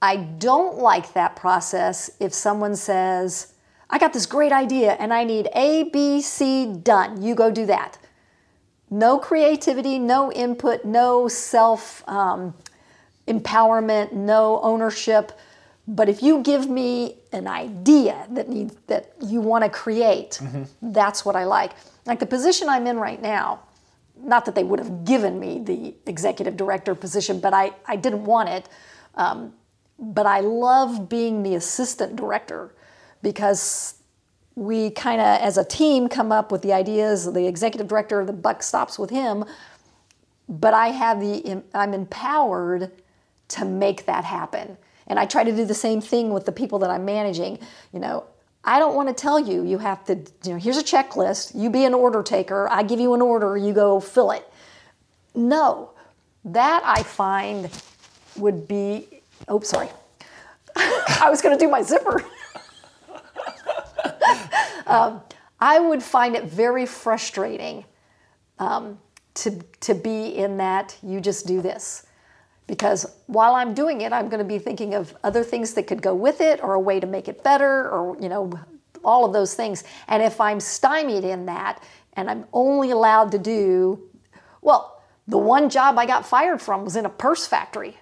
[0.00, 3.52] I don't like that process if someone says,
[3.90, 7.20] I got this great idea and I need A, B, C done.
[7.20, 7.98] You go do that.
[8.88, 12.54] No creativity, no input, no self um,
[13.26, 15.32] empowerment, no ownership.
[15.86, 20.40] But if you give me an idea that needs that you want to create,
[20.80, 21.72] that's what I like.
[22.06, 23.67] Like the position I'm in right now,
[24.22, 28.24] not that they would have given me the executive director position, but I, I didn't
[28.24, 28.68] want it.
[29.14, 29.52] Um,
[29.98, 32.74] but I love being the assistant director
[33.22, 33.94] because
[34.54, 37.32] we kind of, as a team, come up with the ideas.
[37.32, 39.44] The executive director, the buck stops with him,
[40.48, 42.90] but I have the, I'm empowered
[43.48, 44.76] to make that happen.
[45.06, 47.58] And I try to do the same thing with the people that I'm managing.
[47.92, 48.24] You know,
[48.68, 51.70] I don't want to tell you, you have to, you know, here's a checklist, you
[51.70, 54.46] be an order taker, I give you an order, you go fill it.
[55.34, 55.92] No,
[56.44, 57.70] that I find
[58.36, 59.88] would be, oh, sorry.
[60.76, 62.22] I was going to do my zipper.
[64.86, 65.22] um,
[65.58, 67.86] I would find it very frustrating
[68.58, 68.98] um,
[69.32, 72.04] to, to be in that you just do this.
[72.68, 76.00] Because while I'm doing it, I'm going to be thinking of other things that could
[76.00, 78.52] go with it or a way to make it better or, you know,
[79.04, 79.82] all of those things.
[80.06, 84.00] And if I'm stymied in that and I'm only allowed to do,
[84.62, 87.96] well, the one job I got fired from was in a purse factory.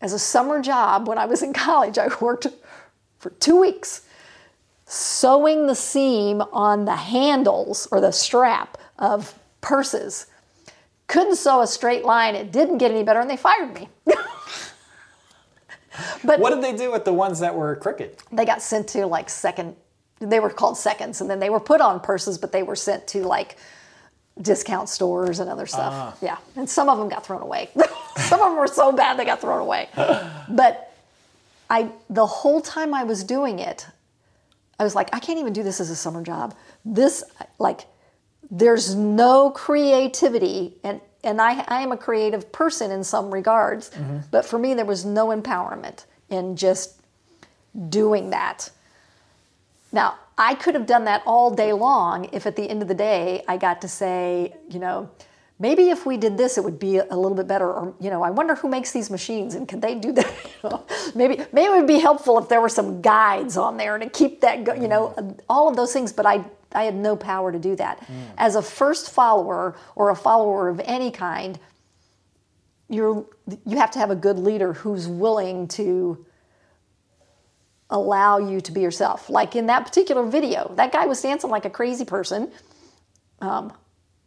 [0.00, 2.46] As a summer job when I was in college, I worked
[3.18, 4.02] for two weeks
[4.86, 10.26] sewing the seam on the handles or the strap of purses.
[11.06, 12.34] Couldn't sew a straight line.
[12.34, 13.88] It didn't get any better, and they fired me.
[16.24, 18.16] but what did they do with the ones that were crooked?
[18.32, 19.76] They got sent to like second
[20.20, 23.06] they were called seconds and then they were put on purses but they were sent
[23.08, 23.56] to like
[24.40, 25.92] discount stores and other stuff.
[25.92, 26.16] Ah.
[26.20, 26.38] Yeah.
[26.56, 27.70] And some of them got thrown away.
[28.16, 29.88] Some of them were so bad they got thrown away.
[30.48, 30.92] But
[31.70, 33.86] i the whole time i was doing it
[34.78, 36.54] i was like i can't even do this as a summer job.
[36.84, 37.24] This
[37.58, 37.80] like
[38.50, 44.18] there's no creativity and and I, I am a creative person in some regards mm-hmm.
[44.30, 47.00] but for me there was no empowerment in just
[47.88, 48.70] doing that
[49.92, 52.94] now i could have done that all day long if at the end of the
[52.94, 55.10] day i got to say you know
[55.58, 57.70] maybe if we did this, it would be a little bit better.
[57.70, 60.32] Or you know, I wonder who makes these machines and could they do that?
[61.14, 64.40] Maybe maybe it would be helpful if there were some guides on there to keep
[64.40, 64.64] that.
[64.64, 65.38] Go, you know, mm-hmm.
[65.48, 66.12] all of those things.
[66.12, 66.44] But I
[66.74, 68.06] I had no power to do that.
[68.36, 71.58] As a first follower or a follower of any kind,
[72.88, 73.24] you're
[73.66, 76.24] you have to have a good leader who's willing to
[77.90, 79.30] allow you to be yourself.
[79.30, 82.50] Like in that particular video, that guy was dancing like a crazy person.
[83.40, 83.72] Um,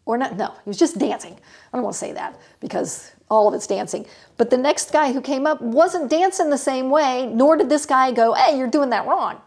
[0.06, 1.34] or not, no, he was just dancing.
[1.34, 4.06] I don't want to say that because all of it's dancing.
[4.38, 7.86] But the next guy who came up wasn't dancing the same way, nor did this
[7.86, 9.42] guy go, hey, you're doing that wrong.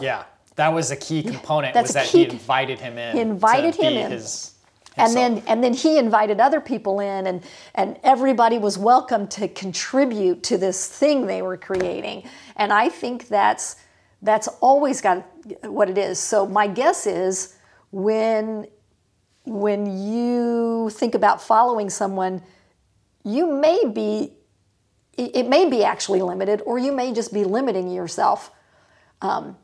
[0.00, 0.24] Yeah,
[0.56, 1.74] that was a key component.
[1.74, 3.14] That's was that he invited him in.
[3.14, 4.10] He invited him in.
[4.10, 4.52] His,
[4.96, 7.42] and then and then he invited other people in and
[7.74, 13.28] and everybody was welcome to contribute to this thing they were creating and i think
[13.28, 13.76] that's
[14.22, 15.18] that's always got
[15.64, 17.56] what it is so my guess is
[17.90, 18.66] when
[19.44, 22.42] when you think about following someone
[23.22, 24.32] you may be
[25.18, 28.50] it it may be actually limited or you may just be limiting yourself
[29.22, 29.56] um,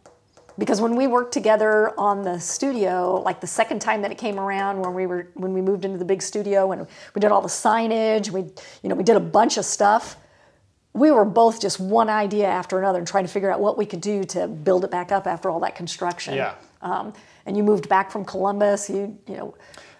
[0.58, 4.38] because when we worked together on the studio like the second time that it came
[4.38, 7.40] around when we were when we moved into the big studio and we did all
[7.40, 8.40] the signage we
[8.82, 10.16] you know we did a bunch of stuff
[10.94, 13.86] we were both just one idea after another and trying to figure out what we
[13.86, 16.54] could do to build it back up after all that construction Yeah.
[16.82, 17.12] um,
[17.46, 19.54] and you moved back from columbus you you know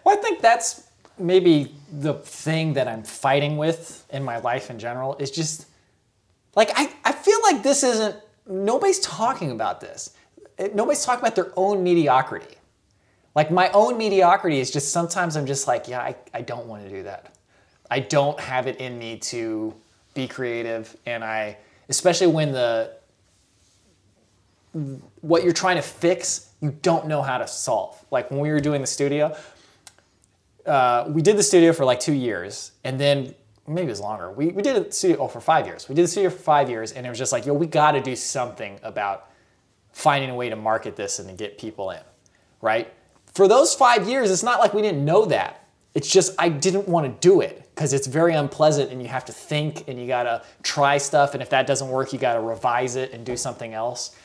[0.05, 0.89] Well, I think that's
[1.19, 5.67] maybe the thing that I'm fighting with in my life in general is just
[6.57, 10.11] like I, I feel like this isn't nobody's talking about this.
[10.75, 12.57] Nobody's talking about their own mediocrity.
[13.35, 16.85] Like my own mediocrity is just sometimes I'm just like, yeah, I, I don't want
[16.85, 17.35] to do that.
[17.91, 19.75] I don't have it in me to
[20.15, 21.57] be creative and I
[21.89, 22.91] especially when the
[25.21, 28.03] what you're trying to fix, you don't know how to solve.
[28.11, 29.37] Like when we were doing the studio,
[30.67, 33.35] uh, we did the studio for like two years, and then
[33.67, 34.33] maybe it was longer.
[34.33, 35.89] We, we did the studio oh, for five years.
[35.89, 37.93] We did the studio for five years, and it was just like, yo, we got
[37.93, 39.29] to do something about
[39.93, 42.01] finding a way to market this and to get people in,
[42.61, 42.93] right?
[43.35, 45.69] For those five years, it's not like we didn't know that.
[45.95, 49.25] It's just I didn't want to do it because it's very unpleasant, and you have
[49.27, 52.35] to think and you got to try stuff, and if that doesn't work, you got
[52.35, 54.17] to revise it and do something else.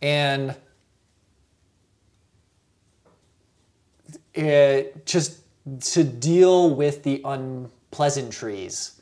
[0.00, 0.56] And
[4.34, 5.40] it just
[5.92, 9.01] to deal with the unpleasantries.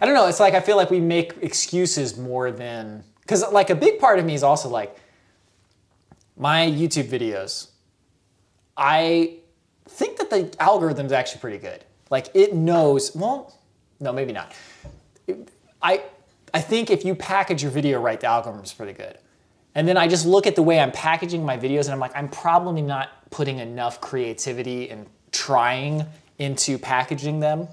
[0.00, 0.26] I don't know.
[0.26, 4.18] It's like I feel like we make excuses more than because like a big part
[4.18, 4.96] of me is also like
[6.36, 7.68] my YouTube videos.
[8.76, 9.36] I
[9.86, 11.84] think that the algorithm's actually pretty good.
[12.08, 13.14] Like it knows.
[13.14, 13.58] Well,
[14.00, 14.54] no, maybe not.
[15.82, 16.02] I
[16.54, 19.18] I think if you package your video right, the algorithm's pretty good.
[19.74, 22.16] And then I just look at the way I'm packaging my videos and I'm like,
[22.16, 26.04] I'm probably not putting enough creativity and trying
[26.38, 27.68] into packaging them.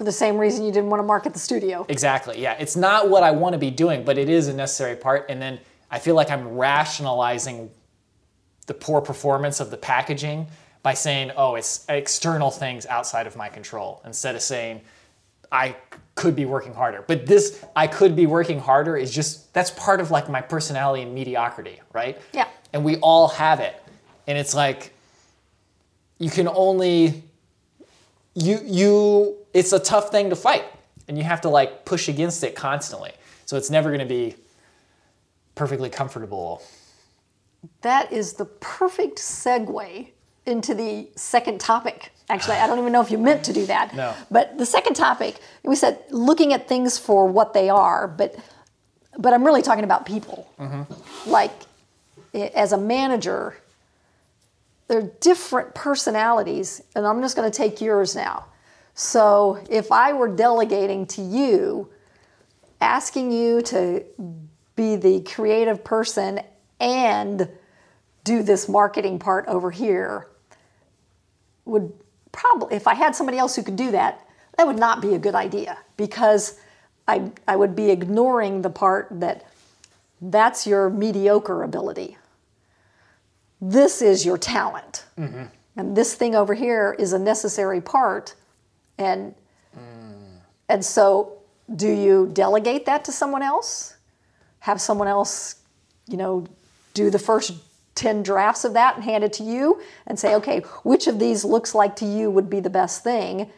[0.00, 2.40] For the same reason you didn't want to market the studio Exactly.
[2.40, 2.56] Yeah.
[2.58, 5.26] It's not what I want to be doing, but it is a necessary part.
[5.28, 5.60] And then
[5.90, 7.70] I feel like I'm rationalizing
[8.66, 10.46] the poor performance of the packaging
[10.82, 14.80] by saying, oh, it's external things outside of my control, instead of saying,
[15.52, 15.76] I
[16.14, 17.04] could be working harder.
[17.06, 21.02] But this, I could be working harder, is just, that's part of like my personality
[21.02, 22.18] and mediocrity, right?
[22.32, 22.48] Yeah.
[22.72, 23.76] And we all have it.
[24.26, 24.94] And it's like,
[26.16, 27.22] you can only
[28.40, 30.64] you you it's a tough thing to fight
[31.08, 33.12] and you have to like push against it constantly
[33.46, 34.34] so it's never going to be
[35.54, 36.62] perfectly comfortable
[37.82, 40.08] That is the perfect segue
[40.46, 42.12] into the second topic.
[42.28, 43.94] Actually, I don't even know if you meant to do that.
[43.94, 44.14] No.
[44.30, 48.36] But the second topic, we said looking at things for what they are, but
[49.18, 50.50] but I'm really talking about people.
[50.58, 51.30] Mm-hmm.
[51.30, 51.52] Like
[52.54, 53.56] as a manager,
[54.90, 58.46] there are different personalities, and I'm just going to take yours now.
[58.94, 61.92] So if I were delegating to you,
[62.80, 64.04] asking you to
[64.74, 66.40] be the creative person
[66.80, 67.48] and
[68.24, 70.26] do this marketing part over here
[71.66, 71.92] would
[72.32, 74.26] probably if I had somebody else who could do that,
[74.56, 76.58] that would not be a good idea because
[77.06, 79.46] I I would be ignoring the part that
[80.20, 82.16] that's your mediocre ability.
[83.60, 85.04] This is your talent.
[85.18, 85.44] Mm-hmm.
[85.76, 88.34] And this thing over here is a necessary part
[88.98, 89.34] and
[89.76, 90.38] mm.
[90.68, 91.38] and so
[91.74, 93.96] do you delegate that to someone else?
[94.60, 95.56] Have someone else,
[96.06, 96.46] you know,
[96.94, 97.52] do the first
[97.94, 101.44] 10 drafts of that and hand it to you and say, okay, which of these
[101.44, 103.50] looks like to you would be the best thing?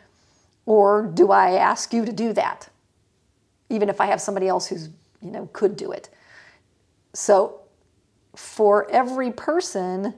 [0.67, 2.69] Or do I ask you to do that?
[3.69, 4.89] Even if I have somebody else who's,
[5.21, 6.09] you know, could do it.
[7.15, 7.62] So
[8.37, 10.15] for every person,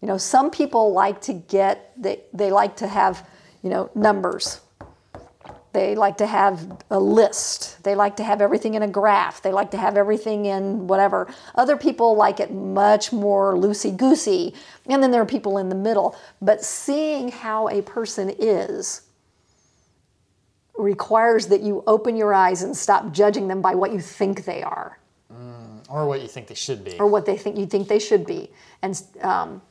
[0.00, 3.26] You know, some people like to get they they like to have
[3.62, 4.60] you know numbers.
[5.72, 7.82] They like to have a list.
[7.82, 9.42] They like to have everything in a graph.
[9.42, 11.26] They like to have everything in whatever.
[11.56, 14.54] Other people like it much more loosey goosey.
[14.86, 16.16] And then there are people in the middle.
[16.40, 19.02] But seeing how a person is
[20.76, 24.62] requires that you open your eyes and stop judging them by what you think they
[24.62, 24.98] are
[25.94, 26.98] Or what you think they should be.
[26.98, 28.50] or what they think you think they should be.
[28.82, 29.62] And um,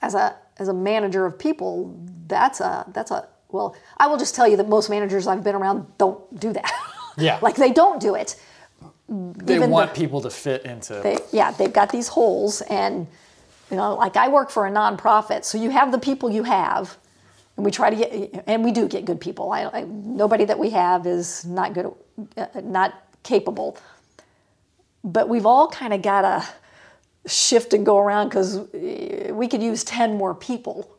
[0.00, 1.92] as a as a manager of people,
[2.28, 3.74] that's a that's a well.
[3.98, 6.70] I will just tell you that most managers I've been around don't do that.
[7.18, 7.38] Yeah.
[7.42, 8.36] like they don't do it.
[9.08, 10.94] they even want the- people to fit into.
[11.02, 13.06] They, yeah, they've got these holes, and
[13.70, 16.96] you know, like I work for a nonprofit, so you have the people you have,
[17.56, 19.50] and we try to get, and we do get good people.
[19.52, 21.92] I, I nobody that we have is not good,
[22.38, 22.94] uh, not
[23.24, 23.76] capable.
[25.02, 28.58] But we've all kind of got to shift and go around because
[29.30, 30.96] we could use ten more people.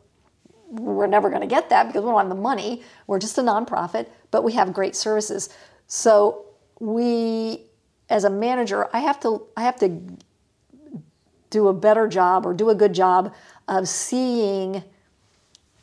[0.68, 2.82] We're never going to get that because we don't have the money.
[3.06, 5.50] We're just a nonprofit, but we have great services.
[5.86, 6.46] So
[6.80, 7.66] we,
[8.08, 10.00] as a manager, I have to, I have to
[11.50, 13.34] do a better job or do a good job
[13.68, 14.82] of seeing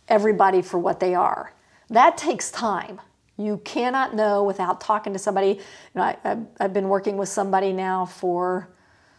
[0.08, 1.54] everybody for what they are.
[1.90, 3.00] That takes time.
[3.40, 5.48] You cannot know without talking to somebody.
[5.48, 5.60] You
[5.96, 8.70] know, I, I've, I've been working with somebody now for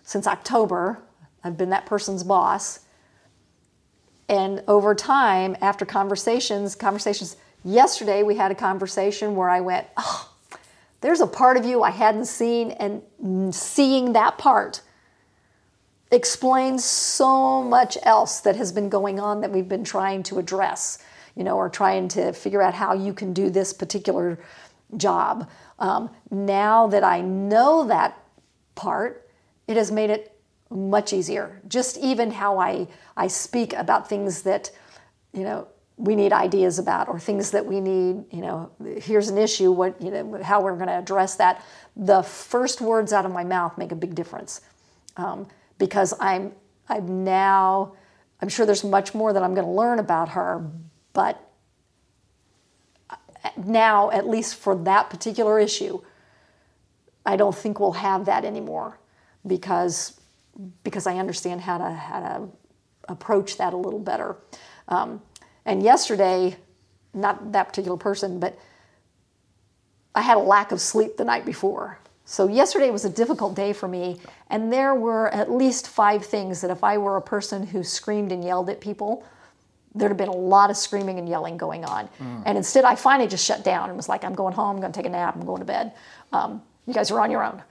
[0.03, 1.01] since October.
[1.43, 2.81] I've been that person's boss.
[4.29, 10.31] And over time, after conversations, conversations, yesterday we had a conversation where I went, oh,
[11.01, 13.03] there's a part of you I hadn't seen, and
[13.55, 14.83] seeing that part
[16.13, 20.99] explains so much else that has been going on that we've been trying to address,
[21.37, 24.39] you know, or trying to figure out how you can do this particular
[24.97, 25.49] job.
[25.79, 28.19] Um, now that I know that
[28.75, 29.29] part,
[29.67, 30.37] it has made it
[30.71, 31.61] much easier.
[31.69, 34.71] Just even how I, I speak about things that,
[35.33, 39.37] you know, we need ideas about or things that we need, you know, here's an
[39.37, 41.63] issue, what, you know, how we're going to address that.
[41.95, 44.63] The first words out of my mouth make a big difference
[45.17, 45.47] um,
[45.79, 46.53] because I'm,
[46.89, 47.93] I'm now,
[48.41, 50.67] I'm sure there's much more that I'm going to learn about her,
[51.13, 51.51] but
[53.57, 56.01] now, at least for that particular issue,
[57.25, 58.99] I don't think we'll have that anymore
[59.47, 60.19] because
[60.83, 62.49] because I understand how to how to
[63.09, 64.37] approach that a little better.
[64.89, 65.23] Um,
[65.65, 66.57] and yesterday,
[67.15, 68.59] not that particular person, but
[70.15, 71.99] I had a lack of sleep the night before.
[72.25, 76.61] So yesterday was a difficult day for me, and there were at least five things
[76.61, 79.25] that if I were a person who screamed and yelled at people,
[79.95, 82.09] there'd have been a lot of screaming and yelling going on.
[82.47, 84.93] And instead, I finally just shut down and was like, I'm going home, I'm going
[84.93, 85.93] to take a nap, I'm going to bed.
[86.33, 87.63] Um, you guys are on your own.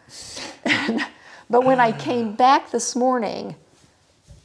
[1.50, 3.56] but when I came back this morning,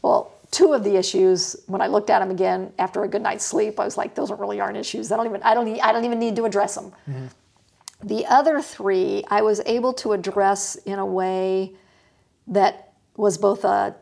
[0.03, 3.45] well, two of the issues, when I looked at them again after a good night's
[3.45, 5.11] sleep, I was like, those really aren't issues.
[5.11, 6.93] I don't even, I don't, I don't even need to address them.
[8.03, 11.73] The other three, I was able to address in a way
[12.47, 13.97] that was both a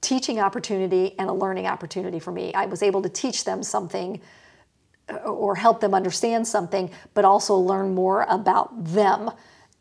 [0.00, 2.52] teaching opportunity and a learning opportunity for me.
[2.54, 4.20] I was able to teach them something
[5.08, 9.30] uh, or help them understand something, but also learn more about them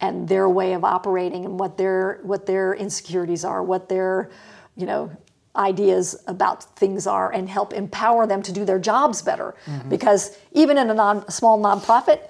[0.02, 4.30] and their way of operating and what their what their insecurities are, what their
[4.76, 5.12] you know
[5.56, 9.56] ideas about things are, and help empower them to do their jobs better.
[9.90, 12.22] Because even in a, non, a small nonprofit,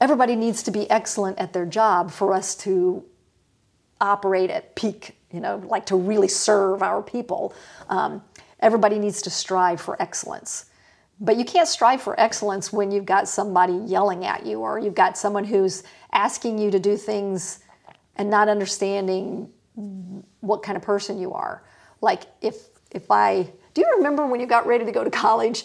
[0.00, 3.04] everybody needs to be excellent at their job for us to
[4.00, 7.54] operate at peak, you know, like to really serve our people.
[7.88, 8.22] Um,
[8.60, 10.66] everybody needs to strive for excellence.
[11.20, 14.94] But you can't strive for excellence when you've got somebody yelling at you or you've
[14.94, 17.60] got someone who's asking you to do things
[18.16, 19.48] and not understanding
[20.40, 21.62] what kind of person you are.
[22.00, 22.56] Like if
[22.90, 25.64] if I do you remember when you got ready to go to college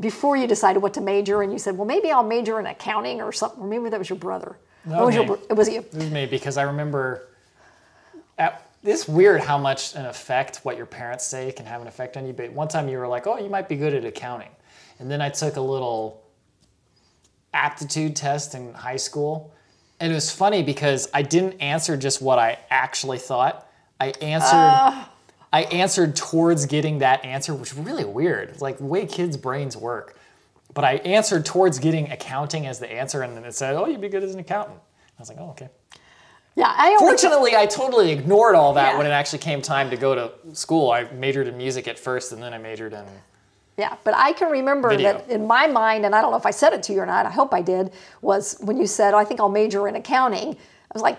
[0.00, 3.20] before you decided what to major and you said, "Well, maybe I'll major in accounting
[3.20, 4.56] or something." Or maybe that was your brother.
[4.84, 5.80] No, was your it was you.
[5.80, 7.28] It was me because I remember.
[8.38, 12.16] At, it's weird how much an effect what your parents say can have an effect
[12.16, 12.32] on you.
[12.32, 14.50] But one time you were like, "Oh, you might be good at accounting,"
[14.98, 16.22] and then I took a little
[17.54, 19.52] aptitude test in high school,
[20.00, 23.66] and it was funny because I didn't answer just what I actually thought.
[24.00, 24.50] I answered.
[24.52, 25.08] Ah.
[25.54, 28.48] I answered towards getting that answer, which is really weird.
[28.48, 30.16] It's like the way kids' brains work.
[30.72, 34.00] But I answered towards getting accounting as the answer, and then it said, "Oh, you'd
[34.00, 34.80] be good as an accountant."
[35.18, 35.68] I was like, "Oh, okay."
[36.54, 38.98] Yeah, I Fortunately, I totally ignored all that Yeah.
[38.98, 40.90] when it actually came time to go to school.
[40.90, 43.04] I majored in music at first, and then I majored in.
[43.78, 45.14] Yeah, but I can remember Video.
[45.14, 47.06] that in my mind, and I don't know if I said it to you or
[47.06, 47.90] not, I hope I did,
[48.20, 50.50] was when you said, oh, I think I'll major in accounting.
[50.50, 51.18] I was like,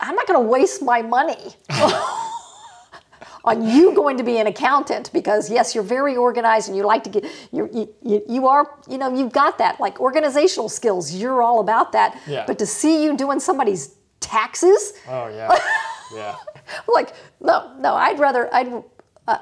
[0.00, 1.54] I'm not going to waste my money
[3.44, 7.04] on you going to be an accountant because yes, you're very organized and you like
[7.04, 7.68] to get you
[8.02, 11.14] you, you are you know you've got that like organizational skills.
[11.14, 12.18] You're all about that.
[12.26, 12.44] Yeah.
[12.46, 15.54] But to see you doing somebody's taxes, Oh yeah,
[16.14, 16.36] yeah,
[16.88, 18.72] like no no, I'd rather I'd.
[19.28, 19.38] Uh,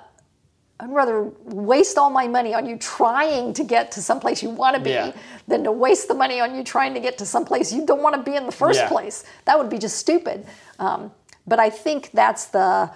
[0.80, 4.74] I'd rather waste all my money on you trying to get to someplace you want
[4.74, 5.12] to be Yeah.
[5.46, 8.16] than to waste the money on you trying to get to someplace you don't want
[8.16, 8.88] to be in the first Yeah.
[8.88, 9.22] place.
[9.44, 10.44] That would be just stupid.
[10.80, 11.12] Um,
[11.46, 12.90] but I think that's the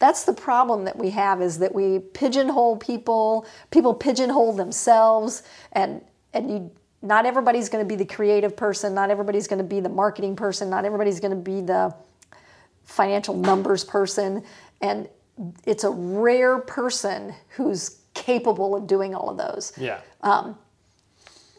[0.00, 3.46] that's the problem that we have is that we pigeonhole people.
[3.70, 6.02] People pigeonhole themselves, and
[6.34, 6.70] and you.
[7.02, 8.92] Not everybody's going to be the creative person.
[8.92, 10.68] Not everybody's going to be the marketing person.
[10.68, 11.94] Not everybody's going to be the
[12.84, 14.44] financial numbers person.
[14.82, 15.08] And
[15.64, 20.00] it's a rare person who's capable of doing all of those yeah.
[20.22, 20.58] Um,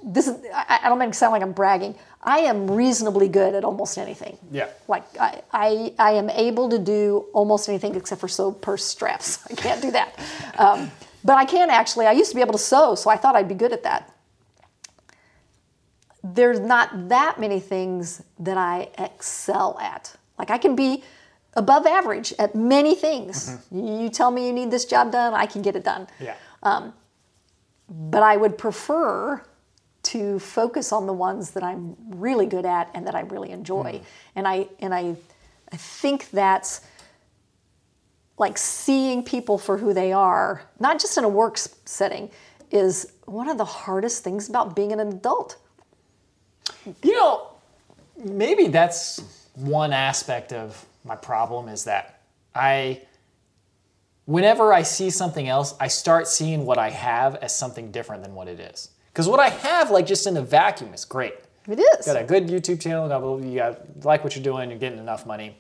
[0.04, 1.96] this is I, I don't mean to sound like I'm bragging.
[2.24, 4.38] I am reasonably good at almost anything.
[4.52, 4.68] Yeah.
[4.88, 9.40] Like I, I, I am able to do almost anything except for sew purse straps.
[9.52, 10.20] I can't do that.
[10.58, 10.92] Um,
[11.24, 12.06] but I can actually.
[12.06, 14.12] I used to be able to sew, so I thought I'd be good at that.
[16.24, 20.16] There's not that many things that I excel at.
[20.38, 21.04] Like I can be
[21.56, 23.58] above average at many things.
[23.72, 26.36] You tell me you need this job done, I can get it done Yeah.
[27.90, 29.44] but I would prefer
[30.12, 33.99] to focus on the ones that I'm really good at and that I really enjoy.
[33.99, 34.05] Hmm.
[34.36, 35.16] And I and I
[35.72, 36.82] I think that's
[38.38, 42.30] like seeing people for who they are, not just in a work setting,
[42.72, 45.57] is one of the hardest things about being an adult.
[47.03, 47.49] You know,
[48.18, 52.22] maybe that's one aspect of my problem is that
[52.55, 53.01] I,
[54.26, 58.34] whenever I see something else, I start seeing what I have as something different than
[58.34, 58.89] what it is.
[59.12, 61.34] Because what I have, like just in a vacuum, is great.
[61.68, 62.05] It is.
[62.05, 65.26] got a good YouTube channel, got, you got like what you're doing, you're getting enough
[65.26, 65.57] money.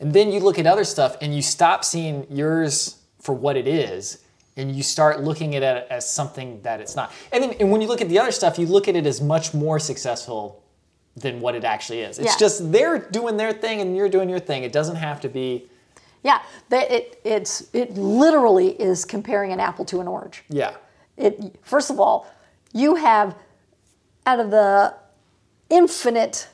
[0.00, 3.66] And then you look at other stuff and you stop seeing yours for what it
[3.66, 4.18] is
[4.56, 7.12] and you start looking at it as something that it's not.
[7.32, 9.20] And then and when you look at the other stuff, you look at it as
[9.20, 10.62] much more successful
[11.16, 12.18] than what it actually is.
[12.18, 12.36] It's Yeah.
[12.38, 14.64] just they're doing their thing and you're doing your thing.
[14.64, 15.66] It doesn't have to be
[16.22, 20.44] Yeah, that it it's it literally is comparing an apple to an orange.
[20.50, 20.72] yeah.
[21.16, 22.26] It first of all
[22.72, 23.34] you have
[24.26, 24.94] out of the
[25.70, 26.48] infinite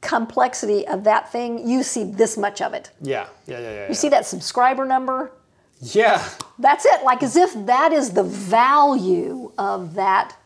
[0.00, 3.26] complexity of that thing you see this much of it Yeah.
[3.46, 3.88] Yeah, yeah, yeah.
[3.88, 5.32] you see that subscriber number
[5.80, 6.22] Yeah.
[6.58, 10.36] that's it like as if that is the value of that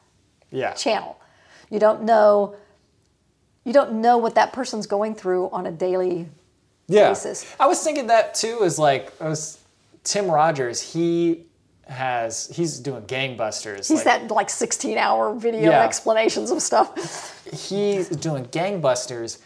[0.50, 0.72] Yeah.
[0.74, 1.18] channel
[1.70, 2.54] you don't know
[3.64, 6.26] you don't know what that person's going through on a daily
[6.86, 7.10] yeah.
[7.10, 7.44] basis.
[7.60, 8.62] I was thinking that too.
[8.62, 9.58] Is like I was
[10.04, 10.80] Tim Rogers.
[10.80, 11.44] He
[11.88, 13.88] has he's doing gangbusters.
[13.88, 15.82] he's like, that like 16 hour video Yeah.
[15.84, 19.38] explanations of stuff he's doing gangbusters,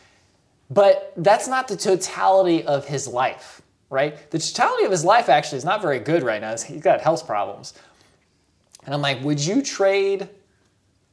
[0.71, 4.31] but that's not the totality of his life, right?
[4.33, 6.57] The totality of his life actually is not very good right now.
[6.57, 7.75] He's got health problems,
[8.85, 10.29] and I'm like, would you trade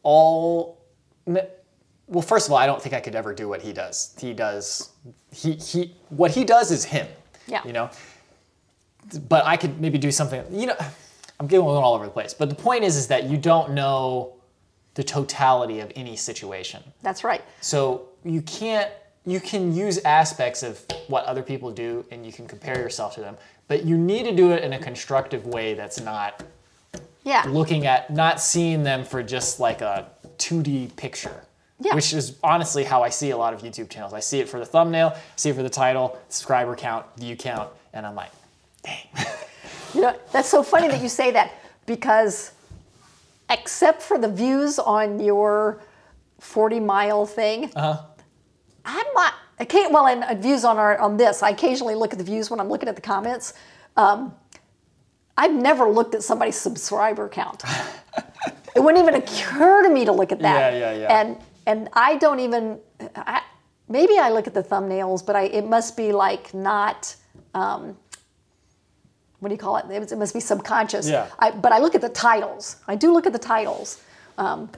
[0.03, 0.79] all?
[1.25, 4.15] Well, first of all, I don't think I could ever do what he does.
[4.19, 4.89] He does.
[5.31, 5.95] He he.
[6.09, 7.07] What he does is him.
[7.47, 7.61] Yeah.
[7.65, 7.89] You know.
[9.27, 10.43] But I could maybe do something.
[10.51, 10.75] You know,
[11.39, 12.33] I'm getting all over the place.
[12.33, 14.33] But the point is, is that you don't know
[14.95, 16.83] the totality of any situation.
[17.01, 18.91] that's right So you can't.
[19.25, 23.21] You can use aspects of what other people do, and you can compare yourself to
[23.21, 23.37] them.
[23.67, 26.43] But you need to do it in a constructive way that's not
[27.23, 31.43] yeah looking at, not seeing them for just like a 2D picture.
[31.81, 31.95] Yeah.
[31.95, 34.13] Which is honestly how I see a lot of YouTube channels.
[34.13, 37.69] I see it for the thumbnail, see it for the title, subscriber count, view count,
[37.93, 38.31] and I'm like,
[38.83, 39.07] dang.
[39.93, 41.51] You know, that's so funny that you say that
[41.85, 42.51] because
[43.49, 45.79] except for the views on your
[46.39, 48.03] 40 mile thing, Uh-huh.
[48.85, 52.11] I'm not, I can't, well, and uh, views on our, on this, I occasionally look
[52.11, 53.53] at the views when I'm looking at the comments.
[53.97, 54.33] Um,
[55.37, 57.63] I've never looked at somebody's subscriber count.
[58.75, 60.73] it wouldn't even occur to me to look at that.
[60.73, 61.19] Yeah, yeah, yeah.
[61.21, 62.79] And, and I don't even,
[63.15, 63.41] I,
[63.89, 67.15] maybe I look at the thumbnails, but I, it must be like not,
[67.53, 67.95] um,
[69.39, 69.85] what do you call it?
[69.89, 71.09] It must be subconscious.
[71.09, 71.27] Yeah.
[71.39, 72.77] I, but I look at the titles.
[72.87, 74.01] I do look at the titles.
[74.37, 74.69] Um,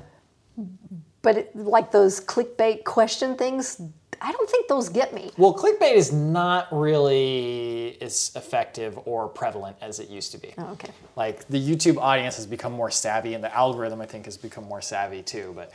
[1.22, 3.82] but it, like those clickbait question things,
[4.22, 5.32] I don't think those get me.
[5.38, 10.54] Well, clickbait is not really as effective or prevalent as it used to be.
[10.58, 10.92] Oh, okay.
[11.16, 14.66] Like the YouTube audience has become more savvy, and the algorithm I think has become
[14.66, 15.54] more savvy too.
[15.56, 15.72] But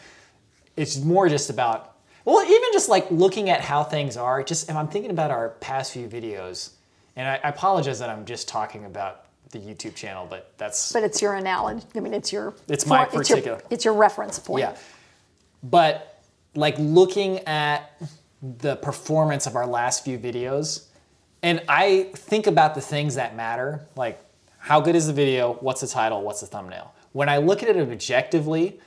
[0.76, 4.42] it's more just about well, even just like looking at how things are.
[4.42, 6.70] Just if I'm thinking about our past few videos,
[7.16, 11.02] and I, I apologize that I'm just talking about the YouTube channel, but that's But
[11.02, 11.86] it's your analogy.
[11.94, 12.54] I mean, it's your.
[12.68, 14.60] It's my for- particular- It's your, it's your reference point.
[14.62, 14.76] Yeah.
[15.62, 16.20] But
[16.54, 17.90] like looking at
[18.42, 20.84] the performance of our last few videos,
[21.42, 24.18] And I think about the things that matter, like
[24.58, 26.92] how good is the video, what's the title, what's the thumbnail.
[27.12, 28.80] When I look at it objectively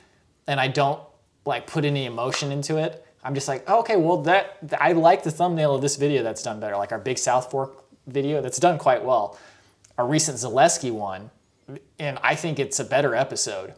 [0.46, 1.00] and I don't
[1.46, 5.22] like put any emotion into it, I'm just like, oh, okay, well that I like
[5.22, 8.58] the thumbnail of this video that's done better, like our Big South Fork video that's
[8.58, 9.38] done quite well.
[9.98, 11.30] Our recent Zaleski one,
[11.98, 13.74] and I think it's a better episode,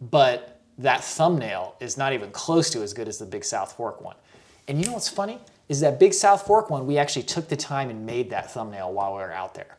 [0.00, 4.00] but that thumbnail is not even close to as good as the Big South Fork
[4.00, 4.16] one.
[4.66, 5.38] And you know what's funny?
[5.68, 8.92] Is that Big South Fork one, we actually took the time and made that thumbnail
[8.92, 9.76] while we were out there.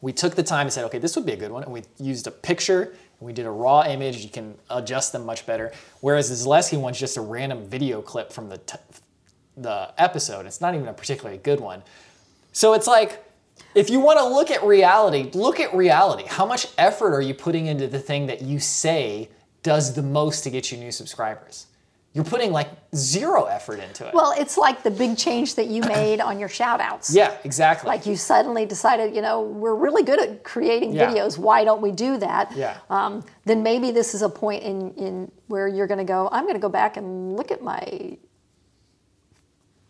[0.00, 1.62] We took the time and said, okay, this would be a good one.
[1.62, 4.18] And we used a picture, and we did a raw image.
[4.18, 5.72] You can adjust them much better.
[6.00, 8.60] Whereas the Zaleski one's just a random video clip from the,
[9.56, 10.44] the episode.
[10.46, 11.82] It's not even a particularly good one.
[12.56, 13.22] So it's like,
[13.74, 16.24] if you want to look at reality, look at reality.
[16.26, 19.28] How much effort are you putting into the thing that you say
[19.62, 21.66] does the most to get you new subscribers?
[22.14, 24.14] You're putting like zero effort into it.
[24.14, 27.14] Well, it's like the big change that you made on your shout outs.
[27.14, 27.88] yeah, exactly.
[27.88, 31.10] Like you suddenly decided, you know, we're really good at creating Yeah.
[31.12, 31.36] videos.
[31.36, 32.52] Why don't we do that?
[32.56, 32.78] Yeah.
[32.88, 36.44] Um, then maybe this is a point in, in where you're going to go, I'm
[36.44, 38.16] going to go back and look at my,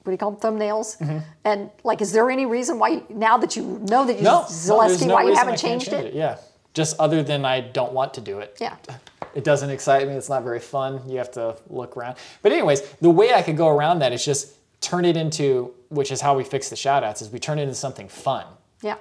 [0.07, 0.98] what do you call them, thumbnails?
[0.98, 1.18] Mm-hmm.
[1.44, 4.46] And like, is there any reason why, now that you know that you no, no,
[4.46, 6.14] Zaleski, there's no why you haven't I changed change it?
[6.14, 6.38] Yeah,
[6.74, 8.57] just other than I don't want to do it.
[8.61, 8.76] Yeah.
[9.34, 10.14] It doesn't excite me.
[10.14, 11.02] It's not very fun.
[11.09, 12.16] You have to look around.
[12.40, 16.11] But anyways, the way I could go around that is just turn it into, which
[16.11, 18.46] is how we fix the shout outs, is we turn it into something fun.
[18.80, 18.96] Yeah.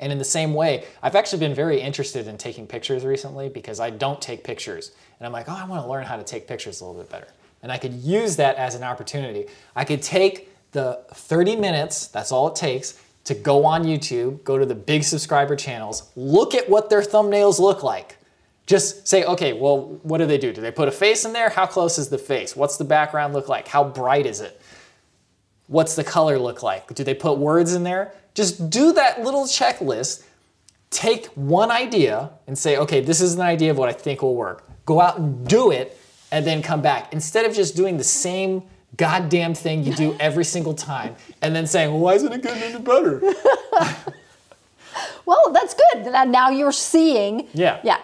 [0.00, 3.78] And in the same way, I've actually been very interested in taking pictures recently because
[3.78, 4.92] I don't take pictures.
[5.18, 7.10] And I'm like, oh, I want to learn how to take pictures a little bit
[7.10, 7.28] better.
[7.62, 9.46] And I could use that as an opportunity.
[9.76, 14.58] I could take the 30 minutes, that's all it takes, to go on YouTube, go
[14.58, 18.16] to the big subscriber channels, look at what their thumbnails look like.
[18.66, 20.52] Just say, okay, well, what do they do?
[20.52, 21.50] Do they put a face in there?
[21.50, 22.56] How close is the face?
[22.56, 23.68] What's the background look like?
[23.68, 24.60] How bright is it?
[25.66, 26.92] What's the color look like?
[26.94, 28.12] Do they put words in there?
[28.34, 30.24] Just do that little checklist.
[30.90, 34.34] Take one idea and say, okay, this is an idea of what I think will
[34.34, 34.68] work.
[34.84, 35.98] Go out and do it
[36.32, 37.12] and then come back.
[37.12, 38.62] Instead of just doing the same
[38.96, 42.62] goddamn thing you do every single time and then saying, well, why isn't it getting
[42.62, 43.22] any better?
[45.24, 46.04] Well, that's good.
[46.06, 47.48] Now- Now you're seeing.
[47.54, 47.78] Yeah.
[47.84, 47.98] Yeah.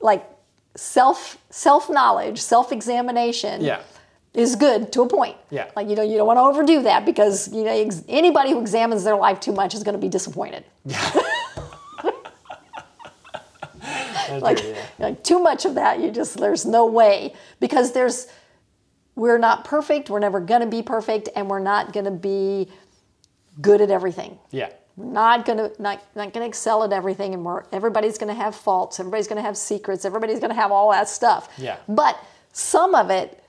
[0.00, 0.24] Like
[0.76, 3.62] self self knowledge, self examination.
[3.62, 3.80] Yeah.
[4.32, 5.36] Is good to a point.
[5.50, 5.70] Yeah.
[5.76, 8.60] Like you know you don't want to overdo that because you know ex- anybody who
[8.60, 10.64] examines their life too much is going to be disappointed.
[14.42, 14.74] like, yeah.
[14.98, 18.26] like too much of that you just there's no way because there's
[19.14, 22.68] we're not perfect we're never going to be perfect and we're not going to be
[23.60, 24.70] good at everything Yeah.
[24.96, 28.34] we're not going to not, not going to excel at everything and we're, everybody's going
[28.34, 31.48] to have faults everybody's going to have secrets everybody's going to have all that stuff
[31.58, 31.76] Yeah.
[31.88, 32.18] but
[32.52, 33.43] some of it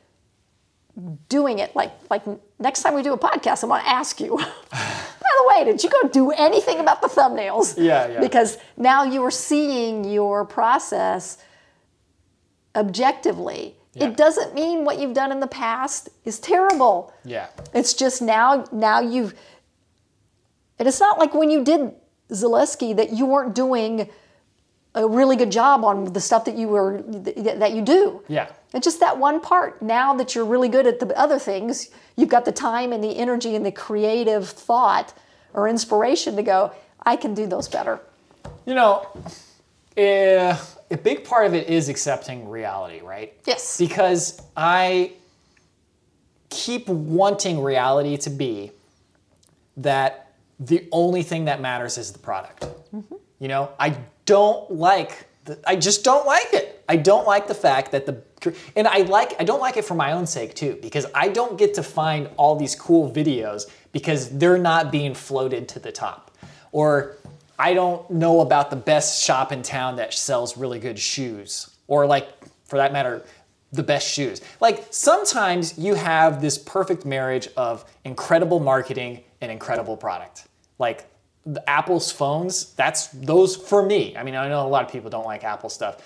[1.27, 2.23] doing it like like
[2.57, 4.37] next time we do a podcast i want to ask you
[4.71, 8.19] by the way did you go do anything about the thumbnails Yeah, yeah.
[8.21, 11.37] because now you are seeing your process
[12.75, 14.07] objectively Yeah.
[14.07, 17.47] it doesn't mean what you've done in the past is terrible Yeah.
[17.73, 19.33] it's just now now you've
[20.79, 21.91] and it's not like when you did
[22.31, 24.09] Zaleski that you weren't doing
[24.95, 28.23] a really good job on the stuff that you were that you do.
[28.27, 28.47] Yeah.
[28.73, 29.81] It's just that one part.
[29.81, 33.17] Now that you're really good at the other things, you've got the time and the
[33.17, 35.13] energy and the creative thought
[35.53, 36.71] or inspiration to go,
[37.05, 37.99] I can do those better.
[38.65, 39.07] You know,
[39.95, 40.57] eh,
[40.91, 43.33] a big part of it is accepting reality, right?
[43.45, 43.77] Yes.
[43.77, 45.13] Because I
[46.49, 48.71] keep wanting reality to be
[49.77, 52.65] that the only thing that matters is the product.
[53.39, 56.83] You know, I don't like the, I just don't like it.
[56.87, 58.21] I don't like the fact that the
[58.75, 61.57] and I like I don't like it for my own sake too because I don't
[61.57, 66.31] get to find all these cool videos because they're not being floated to the top.
[66.71, 67.17] Or
[67.57, 72.05] I don't know about the best shop in town that sells really good shoes or
[72.05, 72.27] like
[72.65, 73.23] for that matter
[73.71, 74.41] the best shoes.
[74.61, 80.47] Like sometimes you have this perfect marriage of incredible marketing and incredible product.
[80.79, 81.05] Like
[81.67, 84.15] Apple's phones, that's those for me.
[84.17, 85.97] I mean, I know a lot of people don't like Apple stuff.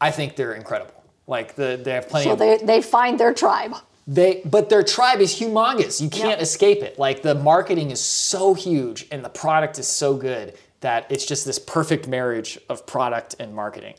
[0.00, 0.94] I think they're incredible.
[1.26, 3.74] Like the, they have plenty So of they, they find their tribe.
[4.06, 6.00] they but their tribe is humongous.
[6.00, 6.42] You can't Yeah.
[6.42, 6.98] escape it.
[6.98, 11.44] Like the marketing is so huge and the product is so good that it's just
[11.44, 13.94] this perfect marriage of product and marketing.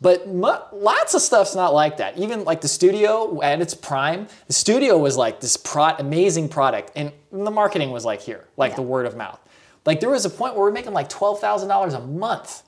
[0.00, 2.18] But lots of stuff's not like that.
[2.18, 6.90] Even like the studio at its prime, the studio was like this pro- amazing product,
[6.96, 8.76] and the marketing was like here, like Yeah.
[8.76, 9.38] the word of mouth.
[9.86, 12.62] Like there was a point where we are making like twelve thousand dollars a month,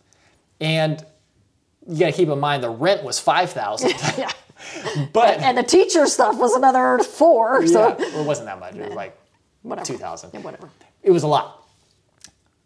[0.61, 1.05] and
[1.89, 3.93] you got to keep in mind the rent was five thousand.
[4.19, 4.31] Yeah.
[5.13, 7.67] but And the teacher stuff was another four.
[7.67, 8.75] So yeah, well, it wasn't that much.
[8.75, 9.19] It was like
[9.63, 9.85] whatever.
[9.87, 10.31] 2,000.
[10.33, 10.71] Yeah, whatever.
[11.03, 11.67] it was a lot.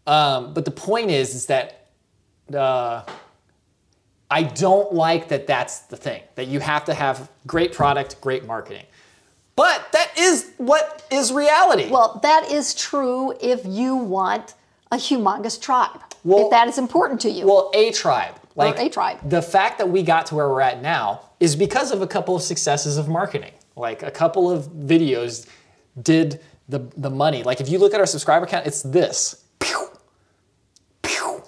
[0.06, 1.88] Um, but the point is, is that
[2.54, 3.02] uh,
[4.30, 5.46] I don't like that.
[5.48, 8.84] That's the thing that you have to have great product, great marketing.
[9.60, 11.90] But that is what is reality.
[11.90, 14.54] Well, that is true if you want
[14.90, 16.00] a humongous tribe.
[16.24, 17.46] Well- if that is important to you.
[17.46, 18.36] Well, a tribe.
[18.56, 19.18] Like a tribe.
[19.28, 22.34] The fact that we got to where we're at now is because of a couple
[22.34, 23.52] of successes of marketing.
[23.76, 25.46] Like a couple of videos
[26.02, 26.40] did
[26.70, 27.42] the the money.
[27.42, 29.44] Like if you look at our subscriber count, it's this.
[29.58, 29.88] Pew!
[31.02, 31.42] Pew!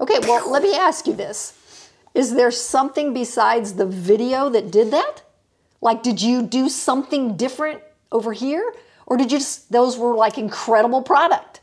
[0.00, 1.52] okay, well, let me ask you this.
[2.14, 5.22] Is there something besides the video that did that?
[5.80, 8.74] Like, did you do something different over here?
[9.06, 11.60] Or did you just, those were like incredible product?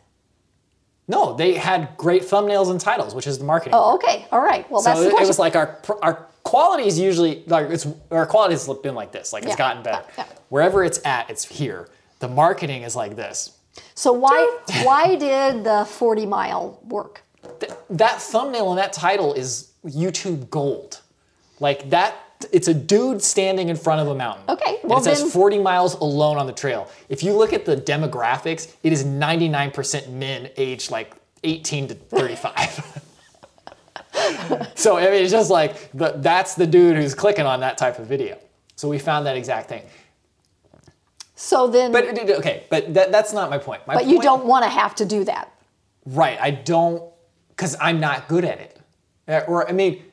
[1.07, 3.73] No, they had great thumbnails and titles, which is the marketing.
[3.75, 4.25] Oh, okay.
[4.31, 4.69] All right.
[4.71, 7.85] Well, so that's the it, it was like our our quality is usually like it's
[8.09, 9.33] our quality has been like this.
[9.33, 10.05] Like it's gotten better.
[10.17, 10.25] yeah.
[10.47, 11.89] Wherever it's at, it's here.
[12.19, 13.57] The marketing is like this.
[13.95, 17.23] so why why did the 40 mile work?
[17.59, 21.01] Th- that thumbnail and that title is YouTube gold.
[21.59, 22.15] Like that,
[22.51, 24.43] it's a dude standing in front of a mountain.
[24.49, 26.89] Okay, And it says then- 40 miles alone on the trail.
[27.09, 31.13] If you look at the demographics, it is 99% men aged like
[31.43, 33.01] 18 to 35.
[34.75, 37.99] so I mean, it's just like the, that's the dude who's clicking on that type
[37.99, 38.37] of video.
[38.75, 39.83] So we found that exact thing.
[41.35, 43.85] So then, But but, okay, but that, that's not my point.
[43.87, 45.51] My you point- don't want to have to do that.
[46.05, 46.37] Right.
[46.39, 47.03] I don't,
[47.49, 48.79] because I'm not good at it.
[49.47, 50.03] Or, I mean,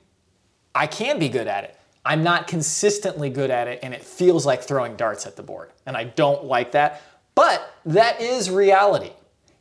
[0.75, 1.77] I can be good at it.
[2.05, 5.71] I'm not consistently good at it, and it feels like throwing darts at the board.
[5.87, 7.03] And I don't like that.
[7.35, 9.13] But that is reality.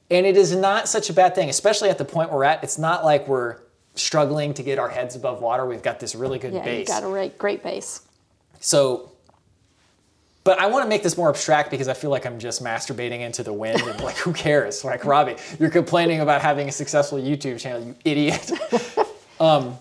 [0.10, 2.64] And it is not such a bad thing, especially at the point we're at.
[2.64, 3.58] It's not like we're
[3.96, 5.66] struggling to get our heads above water.
[5.66, 6.60] We've got this really good base.
[6.60, 6.88] Yeah, base.
[6.88, 8.02] got a great, great base.
[8.60, 9.12] So,
[10.44, 13.20] but I want to make this more abstract because I feel like I'm just masturbating
[13.20, 14.84] into the wind and like, who cares?
[14.84, 18.52] Like, Robby, you're complaining about having a successful YouTube channel, you idiot.
[19.40, 19.78] Um,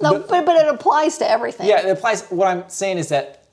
[0.00, 1.66] No, but, but, it applies to everything.
[1.66, 2.26] yeah, it applies.
[2.28, 3.44] What I'm saying is that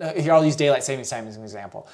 [0.00, 1.88] uh, here I'll use daylight savings time as an example.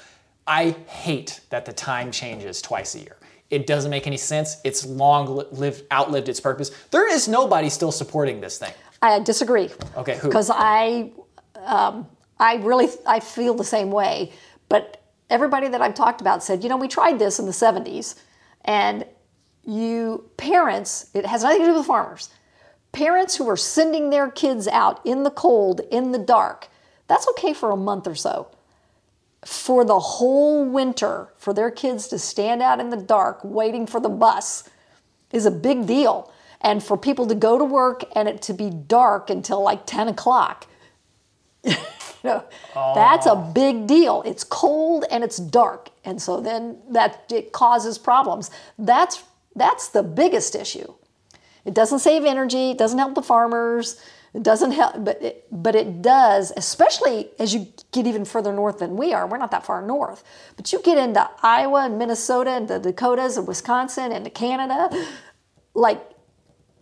[0.47, 3.17] I hate that the time changes twice a year.
[3.49, 4.57] It doesn't make any sense.
[4.63, 6.71] It's long lived, outlived its purpose.
[6.91, 8.73] There is nobody still supporting this thing.
[9.01, 9.69] I disagree.
[9.95, 10.27] Okay, who?
[10.27, 11.11] Because I,
[11.63, 12.07] um,
[12.39, 14.31] I really, I feel the same way.
[14.69, 18.15] But everybody that I've talked about said, you know, we tried this in the 70s,
[18.65, 19.05] and
[19.65, 22.29] you parents, it has nothing to do with farmers.
[22.93, 26.69] Parents who are sending their kids out in the cold, in the dark,
[27.07, 28.47] that's okay for a month or so.
[29.43, 33.99] For the whole winter, for their kids to stand out in the dark waiting for
[33.99, 34.69] the bus
[35.31, 36.31] is a big deal.
[36.61, 40.07] And for people to go to work and it to be dark until like 10
[40.07, 40.67] o'clock,
[41.63, 41.75] you
[42.23, 44.23] know, that's a big deal.
[44.25, 45.89] It's cold and it's dark.
[46.05, 48.49] And so then that it causes problems.
[48.77, 49.23] That's
[49.55, 50.93] that's the biggest issue.
[51.65, 53.99] It doesn't save energy, it doesn't help the farmers,
[54.33, 58.79] it doesn't help but it, but it does, especially as you get even further north
[58.79, 59.27] than we are.
[59.27, 60.23] We're not that far north.
[60.57, 64.89] But you get into Iowa and Minnesota and the Dakotas and Wisconsin and Canada,
[65.73, 66.01] like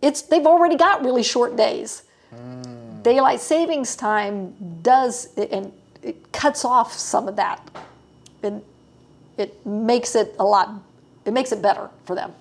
[0.00, 2.04] it's they've already got really short days.
[2.34, 3.02] Mm.
[3.02, 5.72] Daylight savings time does and
[6.02, 7.70] it cuts off some of that.
[8.42, 8.62] And
[9.36, 10.70] it makes it a lot
[11.24, 12.32] it makes it better for them.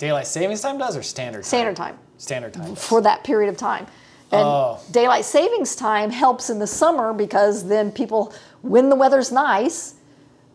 [0.00, 1.44] Daylight savings time does or standard time?
[1.44, 2.74] Standard time Standard time.
[2.74, 2.84] does.
[2.84, 3.86] for that period of time.
[4.32, 4.78] And Oh.
[4.90, 8.32] daylight savings time helps in the summer because then people,
[8.62, 9.94] when the weather's nice,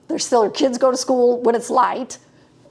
[0.07, 2.17] there's still their kids go to school when it's light,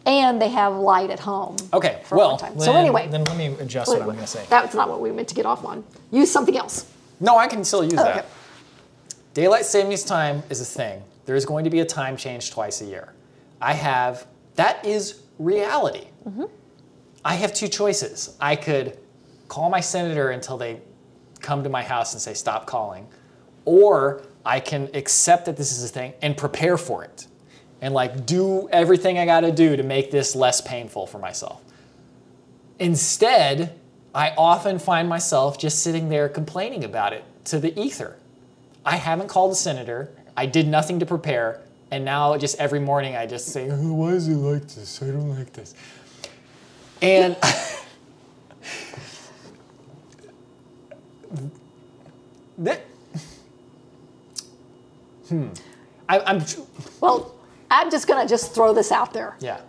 [0.04, 1.56] and they have light at home.
[1.72, 2.52] Okay, for a well, long time.
[2.54, 4.44] then, so anyway, then let me adjust what I'm going to say.
[4.50, 5.84] that's not what we meant to get off on.
[6.10, 6.86] Use something else.
[7.20, 8.14] No, I can still use Okay.
[8.14, 8.26] that.
[9.32, 11.02] Daylight savings time is a thing.
[11.26, 13.12] There is going to be a time change twice a year.
[13.60, 16.06] I have, that is reality.
[16.28, 16.44] Mm-hmm.
[17.24, 18.36] I have two choices.
[18.40, 18.98] I could
[19.48, 20.80] call my senator until they
[21.40, 23.06] come to my house and say, stop calling,
[23.64, 27.26] or I can accept that this is a thing and prepare for it
[27.80, 31.62] and like do everything I gotta do to make this less painful for myself.
[32.78, 33.78] Instead,
[34.14, 38.16] I often find myself just sitting there complaining about it to the ether.
[38.84, 40.10] I haven't called the senator.
[40.36, 41.60] I did nothing to prepare.
[41.90, 45.02] And now, just every morning, I just say, "Oh, Why is it like this?
[45.02, 45.74] I don't like this.
[47.04, 47.36] And
[52.58, 52.80] that,
[55.28, 55.48] hmm.
[56.08, 56.42] I, I'm,
[57.00, 57.34] Well,
[57.70, 59.36] I'm just going to just throw this out there.
[59.40, 59.60] yeah.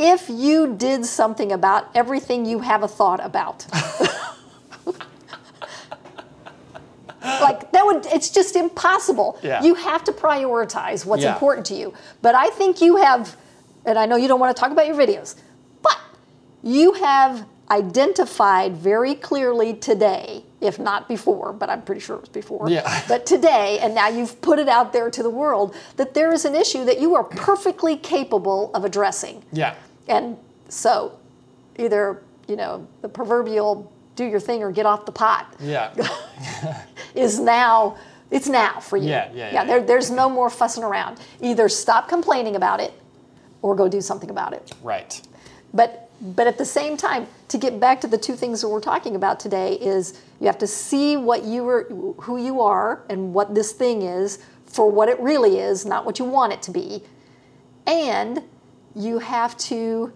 [0.00, 3.66] If you did something about everything you have a thought about,
[7.40, 9.40] like that would, it's just impossible.
[9.42, 9.60] Yeah.
[9.60, 11.32] You have to prioritize what's Yeah.
[11.32, 11.94] important to you.
[12.22, 13.36] But I think you have
[13.84, 15.34] and I know you don't want to talk about your videos,
[15.82, 15.98] but
[16.62, 22.28] you have identified very clearly today, if not before, but I'm pretty sure it was
[22.30, 23.02] before, Yeah.
[23.08, 26.44] but today, and now you've put it out there to the world, that there is
[26.44, 29.44] an issue that you are perfectly capable of addressing.
[29.52, 29.74] Yeah.
[30.08, 30.36] And
[30.68, 31.18] so
[31.78, 35.92] either, you know, the proverbial do your thing or get off the pot Yeah.
[37.14, 37.96] is now
[38.30, 39.08] it's now for you.
[39.08, 39.84] Yeah, yeah, yeah, There, yeah.
[39.86, 41.18] there's no more fussing around.
[41.40, 42.92] Either stop complaining about it
[43.62, 44.72] or go do something about it.
[44.82, 45.20] right.
[45.72, 48.80] But but at the same time, to get back to the two things that we're
[48.80, 51.84] talking about today is you have to see what you were
[52.22, 56.18] who you are and what this thing is for what it really is, not what
[56.18, 57.02] you want it to be.
[57.86, 58.42] And
[58.94, 60.12] you have to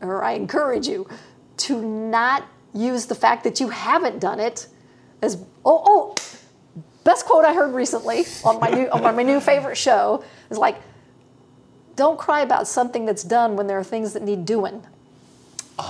[0.00, 1.06] or I encourage you
[1.58, 4.68] to not use the fact that you haven't done it
[5.22, 6.14] as oh oh
[7.04, 10.76] best quote I heard recently on my new on my new favorite show is like
[11.96, 14.82] don't cry about something that's done when there are things that need doing.
[15.80, 15.84] you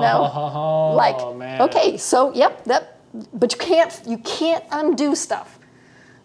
[0.00, 1.62] know, like Oh, man.
[1.62, 2.98] okay, so yep, that,
[3.32, 5.58] but you can't you can't undo stuff.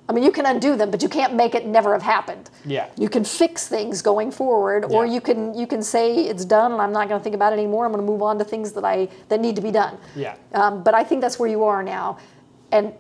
[0.10, 2.50] I mean, you can undo them, but you can't make it never have happened.
[2.66, 2.88] Yeah.
[2.98, 5.14] You can fix things going forward, or Yeah.
[5.14, 7.60] you can you can say it's done and I'm not going to think about it
[7.60, 7.86] anymore.
[7.86, 9.98] I'm going to move on to things that I that need to be done.
[10.16, 10.36] Yeah.
[10.54, 12.18] Um, but I think that's where you are now,
[12.74, 12.92] and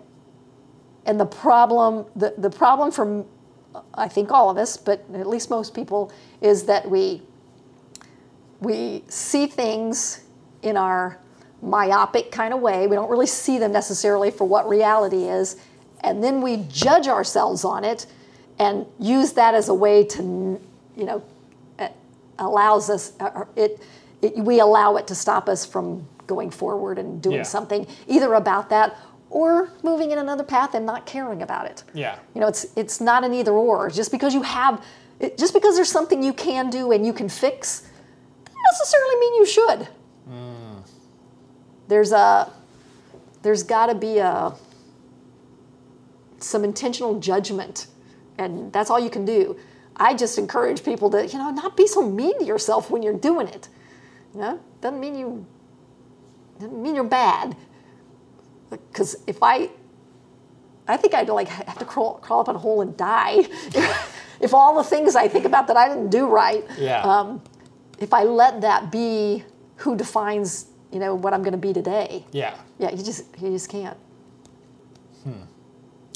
[1.05, 3.26] and the problem the the problem for
[3.93, 6.11] I think all of us, but at least most people,
[6.41, 7.22] is that we
[8.59, 10.24] we see things
[10.61, 11.17] in our
[11.63, 12.86] myopic kind of way.
[12.88, 15.57] We don't really see them necessarily for what reality is,
[16.01, 18.05] and then we judge ourselves on it
[18.59, 20.22] and use that as a way to,
[20.95, 21.24] you know,
[22.39, 23.13] allows us
[23.55, 23.80] it,
[24.22, 27.43] it we allow it to stop us from going forward and doing Yeah.
[27.43, 28.95] something either about that
[29.32, 31.84] or moving in another path and not caring about it.
[31.93, 32.19] Yeah.
[32.36, 33.89] You know, it's it's not an either or.
[33.89, 34.86] Just because you have,
[35.19, 37.82] it, just because there's something you can do and you can fix,
[38.45, 39.88] doesn't necessarily mean you should.
[40.27, 40.79] Hmm.
[41.88, 42.51] There's a,
[43.41, 44.53] there's got to be a,
[46.38, 47.88] some intentional judgment,
[48.38, 49.57] and that's all you can do.
[49.95, 53.17] I just encourage people to, you know, not be so mean to yourself when you're
[53.17, 53.69] doing it.
[54.34, 55.45] You know, doesn't mean you,
[56.59, 57.55] doesn't mean you're bad.
[58.72, 59.69] Because if I,
[60.88, 63.47] I think I'd like have to crawl, crawl up in a hole and die.
[64.41, 67.01] if all the things I think about that I didn't do right, Yeah.
[67.01, 67.41] um,
[67.99, 69.43] if I let that be
[69.78, 72.55] who defines, you know, what I'm going to be today, yeah.
[72.80, 73.97] yeah, you just you just can't.
[75.24, 75.43] Hmm.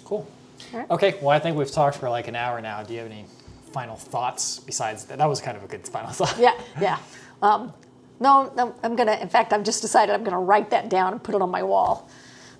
[0.03, 0.27] Cool.
[0.73, 0.89] Alright.
[0.89, 1.15] Okay.
[1.21, 2.81] Well, I think we've talked for like an hour now.
[2.83, 3.25] Do you have any
[3.71, 5.17] final thoughts besides that?
[5.17, 6.37] That was kind of a good final thought.
[6.39, 6.97] Yeah, yeah.
[7.41, 7.73] Um,
[8.19, 9.13] no, no, I'm gonna.
[9.21, 11.63] In fact, I've just decided I'm gonna write that down and put it on my
[11.63, 12.09] wall.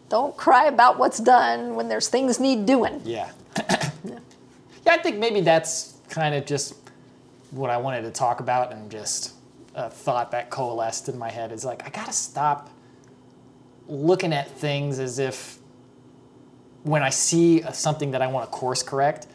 [0.09, 3.01] Don't cry about what's done when there's things need doing.
[3.03, 3.29] Yeah.
[3.69, 4.19] yeah,
[4.87, 6.75] I think maybe that's kind of just
[7.51, 9.33] what I wanted to talk about and just
[9.73, 12.69] a thought that coalesced in my head is like, I gotta stop
[13.87, 15.59] looking at things as if
[16.83, 19.27] when I see something that I want to course correct,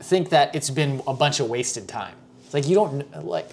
[0.00, 2.14] think that it's been a bunch of wasted time.
[2.44, 3.48] It's like you don't like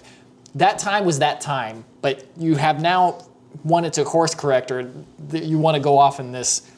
[0.54, 3.24] that time was that time, but you have now
[3.64, 4.90] wanted to course correct or
[5.32, 6.70] you want to go off in this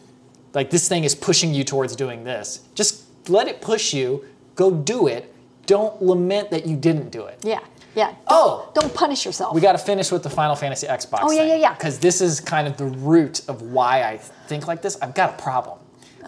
[0.55, 2.61] like this thing is pushing you towards doing this.
[2.75, 5.35] Just let it push you, go do it.
[5.66, 7.41] Don't lament that you didn't do it.
[7.43, 7.61] Yeah,
[7.95, 8.09] yeah.
[8.09, 8.70] Don't, Oh!
[8.75, 9.55] don't punish yourself.
[9.55, 11.20] We got to finish with the Final Fantasy Xbox.
[11.22, 11.75] Oh, yeah, yeah, yeah.
[11.75, 14.97] Because this is kind of the root of why I think like this.
[15.01, 15.79] I've got a problem.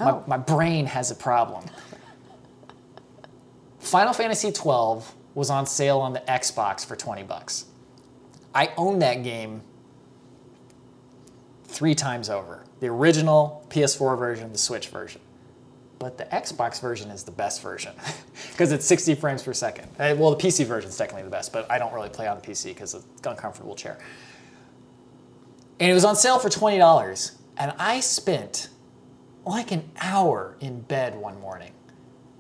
[0.00, 0.24] Oh.
[0.26, 1.64] My, my brain has a problem.
[3.78, 7.66] Final Fantasy 12 was on sale on the Xbox for 20 bucks.
[8.54, 9.60] I own that game
[11.76, 12.64] three times over.
[12.80, 15.20] The original PS4 version, the Switch version.
[15.98, 17.92] But the Xbox version is the best version
[18.52, 19.88] because it's 60 frames per second.
[19.98, 22.40] Uh, Well, the PC version is technically the best, but I don't really play on
[22.40, 23.98] the PC because it's an uncomfortable chair.
[25.78, 27.36] And it was on sale for $20.
[27.58, 28.70] And I spent
[29.44, 31.72] like an hour in bed one morning.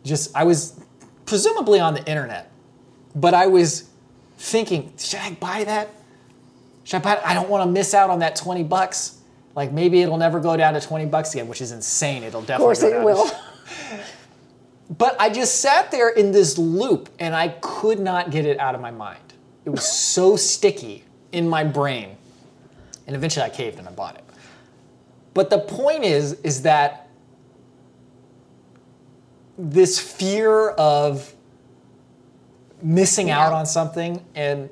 [0.02, 0.80] Just, I was
[1.26, 2.50] presumably on the internet,
[3.14, 3.90] but I was
[4.38, 5.90] thinking, should I buy that?
[6.84, 7.20] Should I buy it?
[7.24, 9.15] I don't want to miss out on that 20 bucks.
[9.56, 12.22] Like maybe it'll never go down to 20 bucks again, which is insane.
[12.22, 13.30] It'll definitely of course it will.
[14.88, 18.76] But I just sat there in this loop and I could not get it out
[18.76, 19.34] of my mind.
[19.64, 21.02] It was so sticky
[21.32, 22.16] in my brain.
[23.06, 24.24] And eventually I caved and I bought it.
[25.34, 27.08] But the point is is that
[29.58, 31.34] this fear of
[32.80, 34.70] missing out on something and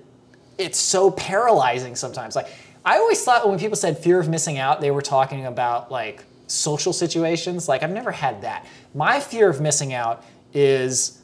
[0.58, 2.36] it's so paralyzing sometimes.
[2.36, 2.48] Like
[2.84, 6.24] I always thought when people said fear of missing out, they were talking about like
[6.46, 7.68] social situations.
[7.68, 8.66] Like I've never had that.
[8.94, 11.20] My fear of missing out is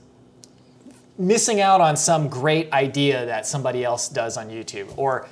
[1.19, 5.29] missing out on some great idea that somebody else does on YouTube or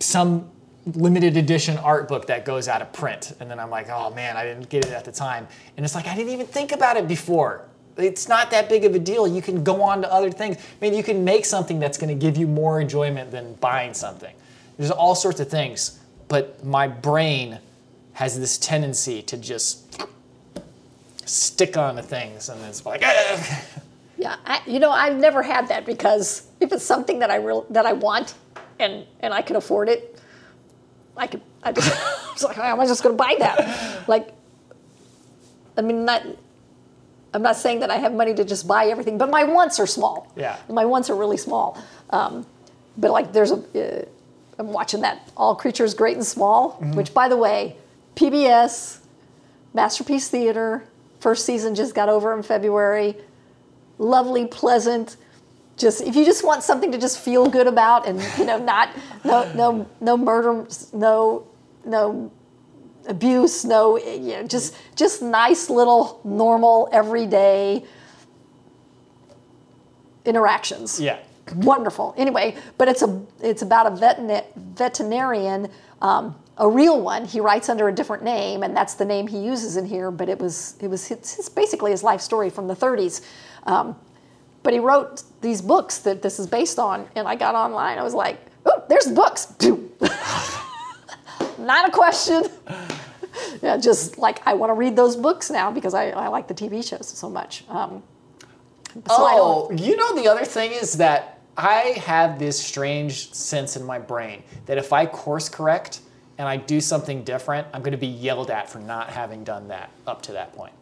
[0.00, 0.50] some
[0.94, 3.32] limited edition art book that goes out of print.
[3.40, 5.48] And then I'm like, oh man, I didn't get it at the time.
[5.76, 7.64] And it's like, I didn't even think about it before.
[7.96, 9.26] It's not that big of a deal.
[9.26, 10.56] You can go on to other things.
[10.56, 13.94] I mean, you can make something that's going to give you more enjoyment than buying
[13.94, 14.34] something.
[14.80, 16.00] There's all sorts of things.
[16.28, 17.58] But my brain
[18.14, 20.02] has this tendency to just
[21.26, 22.48] stick on to things.
[22.48, 23.64] And it's like, "Ah."
[24.16, 27.66] Yeah, I, you know, I've never had that because if it's something that I real
[27.68, 28.32] that I want
[28.78, 30.18] and and I can afford it,
[31.14, 31.42] I could.
[31.62, 31.92] I just
[32.32, 34.08] it's like, am I just going to buy that?
[34.08, 34.32] Like,
[35.76, 36.22] I mean, not.
[37.34, 39.86] I'm not saying that I have money to just buy everything, but my wants are
[39.86, 40.32] small.
[40.36, 40.56] Yeah.
[40.70, 41.78] My wants are really small.
[42.08, 42.46] Um,
[42.96, 43.56] but like, there's a.
[43.56, 44.04] Uh,
[44.60, 46.92] I'm watching that All Creatures Great and Small, mm-hmm.
[46.92, 47.76] which, by the way,
[48.14, 48.98] PBS,
[49.74, 50.84] Masterpiece Theater,
[51.18, 53.16] first season just got over in February
[54.00, 55.16] lovely, pleasant.
[55.76, 58.90] Just if you just want something to just feel good about, and you know, not
[59.24, 61.46] no no no murder, no
[61.84, 62.32] no
[63.06, 67.84] abuse, no you know, just just nice little normal everyday
[70.26, 71.18] interactions yeah.
[71.56, 72.14] Wonderful.
[72.16, 75.68] Anyway, but it's a it's about a veterina- veterinarian,
[76.02, 77.24] um, a real one.
[77.24, 80.10] He writes under a different name, and that's the name he uses in here.
[80.10, 83.24] But it was it was his, his basically his life story from the 30s.
[83.64, 83.96] Um,
[84.62, 87.98] but he wrote these books that this is based on, and I got online.
[87.98, 89.54] I was like, oh, there's the books.
[91.58, 92.44] Not a question.
[93.62, 96.54] yeah, just like I want to read those books now because I, I like the
[96.54, 97.64] TV shows so much.
[97.68, 98.02] Um,
[98.94, 103.84] so Oh, you know the other thing is that I have this strange sense in
[103.84, 106.00] my brain that if I course correct
[106.38, 109.68] and I do something different, I'm going to be yelled at for not having done
[109.68, 110.72] that up to that point.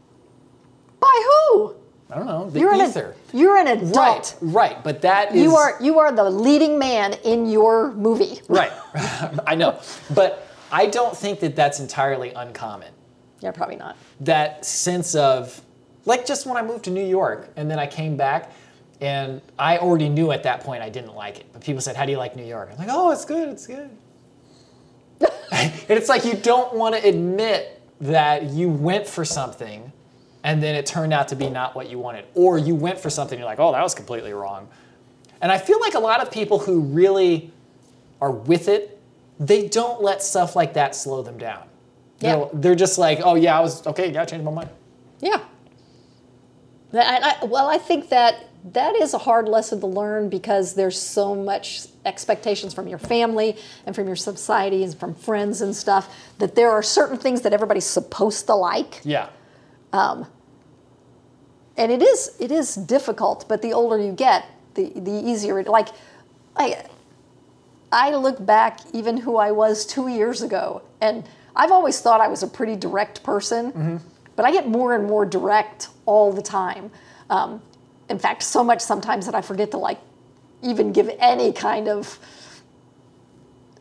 [1.00, 1.74] by who?
[2.10, 2.48] I don't know.
[2.48, 3.14] The You're an, ether.
[3.34, 3.94] you're an adult.
[3.96, 4.84] right, right.
[4.84, 8.40] But that is You are you are the leading man in your movie.
[8.48, 8.72] right.
[9.46, 9.78] I know,
[10.14, 12.92] but I don't think that that's entirely uncommon.
[13.40, 13.96] Yeah, probably not.
[14.20, 15.60] that sense of
[16.06, 18.52] like just when I moved to New York and then I came back
[19.00, 21.46] and I already knew at that point I didn't like it.
[21.52, 22.70] But people said, How do you like New York?
[22.72, 23.90] I'm like, Oh, it's good, it's good.
[25.52, 29.92] and it's like you don't want to admit that you went for something
[30.44, 32.24] and then it turned out to be not what you wanted.
[32.34, 34.68] Or you went for something, you're like, oh, that was completely wrong.
[35.40, 37.52] And I feel like a lot of people who really
[38.20, 39.00] are with it,
[39.38, 41.64] they don't let stuff like that slow them down.
[42.20, 42.36] Yeah.
[42.36, 44.12] They're, they're just like, oh yeah, I was okay.
[44.12, 44.70] Yeah, I changed my mind.
[45.20, 45.40] Yeah.
[46.92, 51.00] I, I, well, I think that that is a hard lesson to learn because there's
[51.00, 56.14] so much expectations from your family and from your society and from friends and stuff
[56.38, 59.00] that there are certain things that everybody's supposed to like.
[59.04, 59.28] Yeah,
[59.92, 60.26] um,
[61.78, 65.68] and it is it is difficult but the older you get the the easier it
[65.68, 65.88] like
[66.56, 66.84] i
[67.90, 71.24] i look back even who i was two years ago and
[71.56, 73.96] i've always thought i was a pretty direct person mm-hmm.
[74.38, 76.92] But i get more and more direct all the time.
[77.28, 77.60] Um,
[78.08, 79.98] in fact so much sometimes that i forget to like
[80.62, 82.18] even give any kind of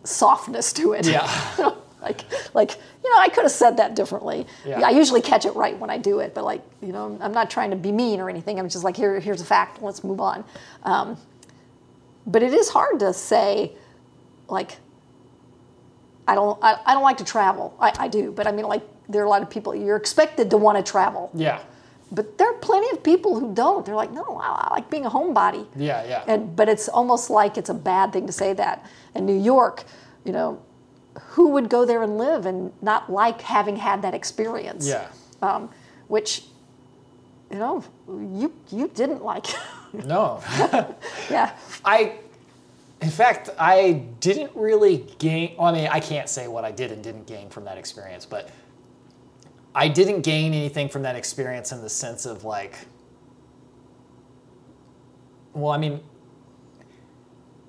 [0.03, 1.05] softness to it.
[1.05, 1.29] Yeah.
[2.01, 2.23] like
[2.55, 2.71] like
[3.03, 4.47] you know i could have said that differently.
[4.65, 4.81] Yeah.
[4.81, 7.49] i usually catch it right when i do it but like you know i'm not
[7.51, 8.59] trying to be mean or anything.
[8.59, 9.83] I'm just like here here's a fact.
[9.83, 10.43] Let's move on.
[10.83, 11.17] Um,
[12.25, 13.73] but it is hard to say
[14.49, 14.77] like
[16.27, 17.75] i don't i, I don't like to travel.
[17.79, 20.49] I, I do but i mean like there are a lot of people you're expected
[20.49, 21.59] to want to travel yeah,
[22.11, 25.05] but there are plenty of people who don't they're like no i, I like being
[25.05, 26.23] a homebody yeah, yeah.
[26.27, 28.85] and but it's almost like it's a bad thing to say that.
[29.15, 29.83] In New York,
[30.23, 30.61] you know,
[31.29, 34.87] who would go there and live and not like having had that experience?
[34.87, 35.07] yeah.
[35.41, 35.69] Um,
[36.07, 36.43] which,
[37.51, 39.47] you know, you you didn't like.
[39.93, 40.43] No,
[41.31, 41.55] yeah.
[41.83, 42.15] I.
[43.01, 45.55] In fact, I didn't really gain.
[45.57, 48.49] I mean, I can't say what I did and didn't gain from that experience, but
[49.77, 52.75] I didn't gain anything from that experience in the sense of like.
[55.53, 56.01] Well, I mean,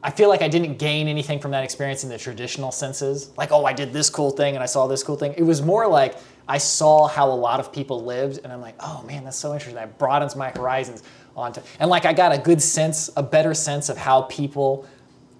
[0.02, 3.30] I feel like I didn't gain anything from that experience in the traditional senses.
[3.36, 5.34] Like, oh, I did this cool thing and I saw this cool thing.
[5.36, 6.16] It was more like
[6.48, 9.52] I saw how a lot of people lived and I'm like, oh man, that's so
[9.52, 9.74] interesting.
[9.74, 11.02] That broadens my horizons
[11.36, 14.88] onto, and like I got a good sense, a better sense of how people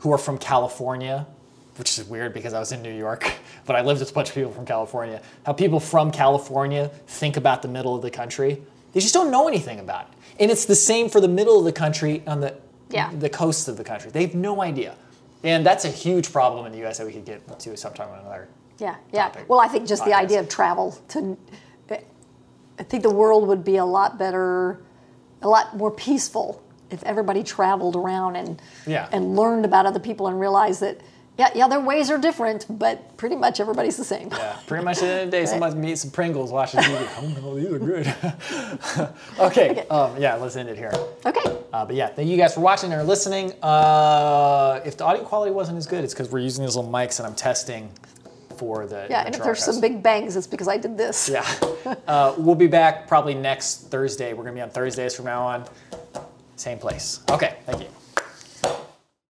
[0.00, 1.26] who are from California,
[1.78, 3.32] which is weird because I was in New York,
[3.66, 7.36] but I lived with a bunch of people from California, how people from California think
[7.36, 8.60] about the middle of the country.
[8.92, 10.42] They just don't know anything about it.
[10.42, 12.54] And it's the same for the middle of the country on the
[12.90, 13.10] Yeah.
[13.18, 14.10] the coast of the country.
[14.10, 14.94] They have no idea.
[15.44, 18.14] And that's a huge problem in the US that we could get to sometime or
[18.16, 18.48] another.
[18.78, 19.24] Yeah, yeah.
[19.28, 19.48] topic.
[19.48, 21.36] Well, I think just the idea of travel to,
[22.80, 24.80] I think the world would be a lot better,
[25.42, 29.08] a lot more peaceful if everybody traveled around and Yeah.
[29.12, 31.00] and learned about other people and realized that
[31.38, 34.28] yeah, yeah, their ways are different, but pretty much everybody's the same.
[34.30, 37.08] Yeah, pretty much at the end of the day, somebody eats some Pringles, watching TV.
[37.18, 39.08] oh no, these are good.
[39.38, 40.92] okay, Um, yeah, let's end it here.
[41.24, 41.56] Okay.
[41.72, 43.52] Uh, but yeah, thank you guys for watching or listening.
[43.62, 47.18] Uh, if the audio quality wasn't as good, it's because we're using these little mics
[47.18, 47.90] and I'm testing
[48.56, 49.06] for the.
[49.08, 51.28] Yeah, and if there's some big bangs, it's because I did this.
[51.28, 51.46] Yeah.
[52.06, 54.32] Uh, we'll be back probably next Thursday.
[54.34, 55.64] We're going to be on Thursdays from now on.
[56.56, 57.20] Same place.
[57.30, 57.88] Okay, thank you.